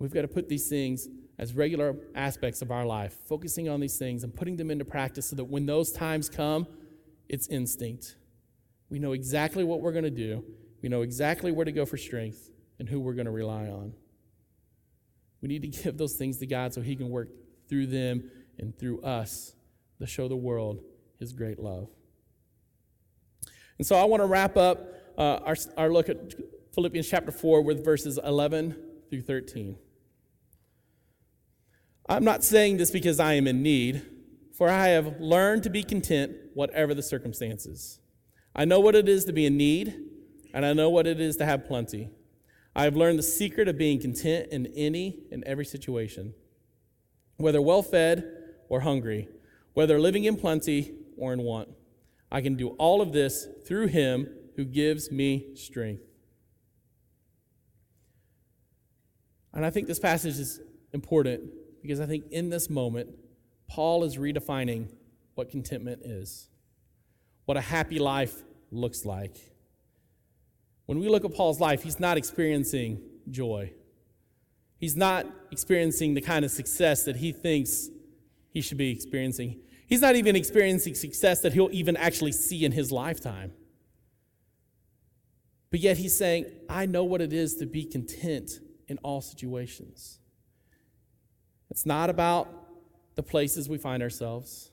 We've 0.00 0.12
got 0.12 0.22
to 0.22 0.28
put 0.28 0.48
these 0.48 0.68
things 0.68 1.06
as 1.38 1.54
regular 1.54 1.94
aspects 2.16 2.60
of 2.60 2.72
our 2.72 2.84
life, 2.84 3.14
focusing 3.28 3.68
on 3.68 3.78
these 3.78 3.96
things 3.96 4.24
and 4.24 4.34
putting 4.34 4.56
them 4.56 4.72
into 4.72 4.84
practice 4.84 5.30
so 5.30 5.36
that 5.36 5.44
when 5.44 5.66
those 5.66 5.92
times 5.92 6.28
come, 6.28 6.66
it's 7.28 7.46
instinct. 7.46 8.16
We 8.90 8.98
know 8.98 9.12
exactly 9.12 9.62
what 9.62 9.82
we're 9.82 9.92
going 9.92 10.02
to 10.02 10.10
do, 10.10 10.44
we 10.82 10.88
know 10.88 11.02
exactly 11.02 11.52
where 11.52 11.64
to 11.64 11.70
go 11.70 11.86
for 11.86 11.96
strength 11.96 12.50
and 12.80 12.88
who 12.88 12.98
we're 12.98 13.14
going 13.14 13.26
to 13.26 13.30
rely 13.30 13.68
on. 13.68 13.92
We 15.40 15.46
need 15.46 15.62
to 15.62 15.68
give 15.68 15.96
those 15.96 16.14
things 16.14 16.38
to 16.38 16.46
God 16.46 16.74
so 16.74 16.80
He 16.80 16.96
can 16.96 17.08
work 17.08 17.28
through 17.68 17.86
them 17.86 18.28
and 18.58 18.76
through 18.76 19.00
us 19.02 19.54
to 20.00 20.08
show 20.08 20.26
the 20.26 20.34
world 20.34 20.80
His 21.20 21.32
great 21.32 21.60
love. 21.60 21.88
And 23.78 23.86
so 23.86 23.94
I 23.94 24.04
want 24.06 24.22
to 24.22 24.26
wrap 24.26 24.56
up 24.56 24.88
uh, 25.16 25.38
our, 25.44 25.56
our 25.76 25.92
look 25.92 26.08
at 26.08 26.34
Philippians 26.76 27.08
chapter 27.08 27.32
4 27.32 27.62
with 27.62 27.82
verses 27.82 28.18
11 28.22 28.76
through 29.08 29.22
13. 29.22 29.78
I'm 32.06 32.22
not 32.22 32.44
saying 32.44 32.76
this 32.76 32.90
because 32.90 33.18
I 33.18 33.32
am 33.32 33.46
in 33.46 33.62
need, 33.62 34.02
for 34.52 34.68
I 34.68 34.88
have 34.88 35.18
learned 35.18 35.62
to 35.62 35.70
be 35.70 35.82
content, 35.82 36.32
whatever 36.52 36.92
the 36.92 37.02
circumstances. 37.02 37.98
I 38.54 38.66
know 38.66 38.78
what 38.78 38.94
it 38.94 39.08
is 39.08 39.24
to 39.24 39.32
be 39.32 39.46
in 39.46 39.56
need, 39.56 39.94
and 40.52 40.66
I 40.66 40.74
know 40.74 40.90
what 40.90 41.06
it 41.06 41.18
is 41.18 41.38
to 41.38 41.46
have 41.46 41.66
plenty. 41.66 42.10
I 42.74 42.84
have 42.84 42.94
learned 42.94 43.18
the 43.18 43.22
secret 43.22 43.68
of 43.68 43.78
being 43.78 43.98
content 43.98 44.48
in 44.52 44.66
any 44.76 45.20
and 45.32 45.42
every 45.44 45.64
situation, 45.64 46.34
whether 47.38 47.62
well 47.62 47.82
fed 47.82 48.30
or 48.68 48.80
hungry, 48.80 49.30
whether 49.72 49.98
living 49.98 50.24
in 50.24 50.36
plenty 50.36 50.94
or 51.16 51.32
in 51.32 51.40
want. 51.40 51.70
I 52.30 52.42
can 52.42 52.54
do 52.54 52.68
all 52.72 53.00
of 53.00 53.14
this 53.14 53.48
through 53.66 53.86
him 53.86 54.28
who 54.56 54.66
gives 54.66 55.10
me 55.10 55.56
strength. 55.56 56.05
And 59.56 59.64
I 59.64 59.70
think 59.70 59.86
this 59.88 59.98
passage 59.98 60.38
is 60.38 60.60
important 60.92 61.50
because 61.80 61.98
I 61.98 62.04
think 62.04 62.30
in 62.30 62.50
this 62.50 62.68
moment, 62.68 63.08
Paul 63.68 64.04
is 64.04 64.18
redefining 64.18 64.90
what 65.34 65.50
contentment 65.50 66.02
is, 66.04 66.50
what 67.46 67.56
a 67.56 67.62
happy 67.62 67.98
life 67.98 68.34
looks 68.70 69.06
like. 69.06 69.34
When 70.84 71.00
we 71.00 71.08
look 71.08 71.24
at 71.24 71.32
Paul's 71.32 71.58
life, 71.58 71.82
he's 71.82 71.98
not 71.98 72.18
experiencing 72.18 73.00
joy. 73.30 73.72
He's 74.76 74.94
not 74.94 75.26
experiencing 75.50 76.12
the 76.12 76.20
kind 76.20 76.44
of 76.44 76.50
success 76.50 77.04
that 77.04 77.16
he 77.16 77.32
thinks 77.32 77.88
he 78.50 78.60
should 78.60 78.76
be 78.76 78.90
experiencing. 78.90 79.58
He's 79.86 80.02
not 80.02 80.16
even 80.16 80.36
experiencing 80.36 80.94
success 80.94 81.40
that 81.40 81.54
he'll 81.54 81.70
even 81.72 81.96
actually 81.96 82.32
see 82.32 82.66
in 82.66 82.72
his 82.72 82.92
lifetime. 82.92 83.52
But 85.70 85.80
yet 85.80 85.96
he's 85.96 86.16
saying, 86.16 86.44
I 86.68 86.84
know 86.84 87.04
what 87.04 87.22
it 87.22 87.32
is 87.32 87.56
to 87.56 87.64
be 87.64 87.86
content 87.86 88.60
in 88.88 88.98
all 88.98 89.20
situations. 89.20 90.18
It's 91.70 91.86
not 91.86 92.10
about 92.10 92.48
the 93.16 93.22
places 93.22 93.68
we 93.68 93.78
find 93.78 94.02
ourselves. 94.02 94.70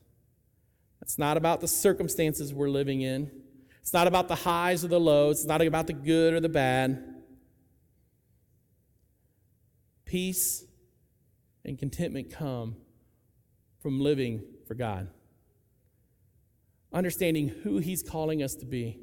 It's 1.02 1.18
not 1.18 1.38
about 1.38 1.62
the 1.62 1.68
circumstances 1.68 2.54
we're 2.54 2.70
living 2.70 3.02
in. 3.02 3.32
It's 3.82 3.94
not 3.94 4.08
about 4.08 4.28
the 4.28 4.36
highs 4.36 4.86
or 4.86 4.88
the 4.88 5.00
lows. 5.00 5.40
It's 5.40 5.48
not 5.48 5.62
about 5.62 5.88
the 5.88 5.94
good 5.94 6.34
or 6.34 6.40
the 6.40 6.50
bad. 6.50 7.04
Peace 10.06 10.64
and 11.66 11.78
contentment 11.78 12.32
come 12.32 12.78
from 13.82 14.00
living 14.00 14.44
for 14.66 14.76
God, 14.76 15.10
understanding 16.94 17.50
who 17.50 17.80
He's 17.80 18.02
calling 18.02 18.42
us 18.42 18.56
to 18.56 18.66
be. 18.66 19.00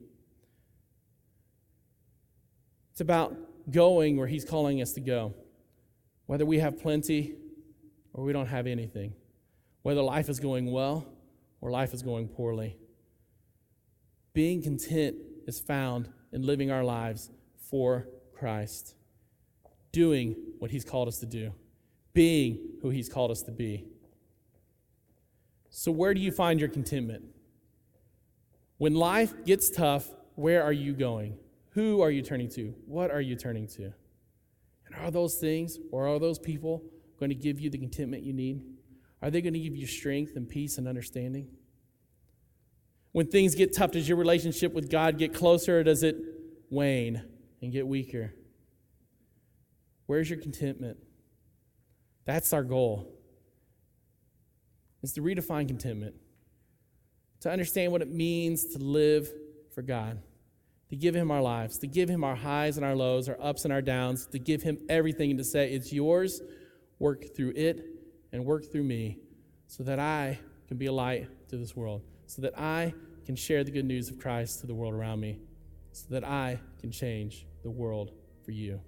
It's 2.92 3.00
about 3.00 3.36
going 3.70 4.16
where 4.16 4.26
He's 4.26 4.44
calling 4.44 4.82
us 4.82 4.92
to 4.92 5.00
go, 5.00 5.34
whether 6.26 6.46
we 6.46 6.58
have 6.58 6.80
plenty 6.80 7.34
or 8.12 8.24
we 8.24 8.32
don't 8.32 8.46
have 8.46 8.66
anything, 8.66 9.14
whether 9.82 10.02
life 10.02 10.28
is 10.28 10.40
going 10.40 10.70
well 10.70 11.06
or 11.60 11.70
life 11.70 11.94
is 11.94 12.02
going 12.02 12.28
poorly. 12.28 12.76
Being 14.32 14.62
content 14.62 15.16
is 15.46 15.58
found 15.58 16.08
in 16.32 16.42
living 16.42 16.70
our 16.70 16.84
lives 16.84 17.30
for 17.70 18.08
Christ, 18.32 18.94
doing 19.92 20.36
what 20.58 20.70
He's 20.70 20.84
called 20.84 21.08
us 21.08 21.18
to 21.18 21.26
do, 21.26 21.52
being 22.12 22.58
who 22.82 22.90
He's 22.90 23.08
called 23.08 23.30
us 23.30 23.42
to 23.42 23.50
be. 23.50 23.84
So, 25.70 25.92
where 25.92 26.14
do 26.14 26.20
you 26.20 26.32
find 26.32 26.58
your 26.58 26.68
contentment? 26.68 27.24
When 28.78 28.94
life 28.94 29.44
gets 29.44 29.70
tough, 29.70 30.08
where 30.34 30.62
are 30.62 30.72
you 30.72 30.92
going? 30.92 31.36
Who 31.80 32.02
are 32.02 32.10
you 32.10 32.20
turning 32.20 32.50
to? 32.50 32.74
What 32.84 33.10
are 33.10 33.22
you 33.22 33.36
turning 33.36 33.66
to? 33.68 33.84
And 34.84 34.94
are 34.98 35.10
those 35.10 35.36
things 35.36 35.78
or 35.90 36.06
are 36.06 36.18
those 36.18 36.38
people 36.38 36.84
going 37.18 37.30
to 37.30 37.34
give 37.34 37.58
you 37.58 37.70
the 37.70 37.78
contentment 37.78 38.22
you 38.22 38.34
need? 38.34 38.60
Are 39.22 39.30
they 39.30 39.40
going 39.40 39.54
to 39.54 39.58
give 39.58 39.74
you 39.74 39.86
strength 39.86 40.36
and 40.36 40.46
peace 40.46 40.76
and 40.76 40.86
understanding? 40.86 41.48
When 43.12 43.28
things 43.28 43.54
get 43.54 43.74
tough, 43.74 43.92
does 43.92 44.06
your 44.06 44.18
relationship 44.18 44.74
with 44.74 44.90
God 44.90 45.16
get 45.16 45.32
closer 45.32 45.80
or 45.80 45.82
does 45.82 46.02
it 46.02 46.16
wane 46.68 47.22
and 47.62 47.72
get 47.72 47.86
weaker? 47.86 48.34
Where's 50.04 50.28
your 50.28 50.38
contentment? 50.38 50.98
That's 52.26 52.52
our 52.52 52.62
goal. 52.62 53.10
Is 55.02 55.14
to 55.14 55.22
redefine 55.22 55.66
contentment. 55.66 56.14
To 57.40 57.50
understand 57.50 57.90
what 57.90 58.02
it 58.02 58.12
means 58.12 58.66
to 58.74 58.78
live 58.78 59.30
for 59.74 59.80
God. 59.80 60.20
To 60.90 60.96
give 60.96 61.14
him 61.14 61.30
our 61.30 61.40
lives, 61.40 61.78
to 61.78 61.86
give 61.86 62.08
him 62.08 62.24
our 62.24 62.34
highs 62.34 62.76
and 62.76 62.84
our 62.84 62.96
lows, 62.96 63.28
our 63.28 63.40
ups 63.40 63.64
and 63.64 63.72
our 63.72 63.82
downs, 63.82 64.26
to 64.26 64.38
give 64.38 64.62
him 64.62 64.78
everything 64.88 65.30
and 65.30 65.38
to 65.38 65.44
say, 65.44 65.70
It's 65.70 65.92
yours 65.92 66.42
work 66.98 67.34
through 67.34 67.52
it 67.56 67.84
and 68.32 68.44
work 68.44 68.70
through 68.70 68.84
me 68.84 69.18
so 69.66 69.82
that 69.84 69.98
I 69.98 70.38
can 70.68 70.76
be 70.76 70.86
a 70.86 70.92
light 70.92 71.28
to 71.48 71.56
this 71.56 71.74
world, 71.74 72.02
so 72.26 72.42
that 72.42 72.58
I 72.58 72.92
can 73.24 73.36
share 73.36 73.64
the 73.64 73.70
good 73.70 73.84
news 73.84 74.10
of 74.10 74.18
Christ 74.18 74.60
to 74.60 74.66
the 74.66 74.74
world 74.74 74.94
around 74.94 75.20
me, 75.20 75.38
so 75.92 76.06
that 76.10 76.24
I 76.24 76.60
can 76.80 76.90
change 76.90 77.46
the 77.62 77.70
world 77.70 78.12
for 78.44 78.50
you. 78.50 78.80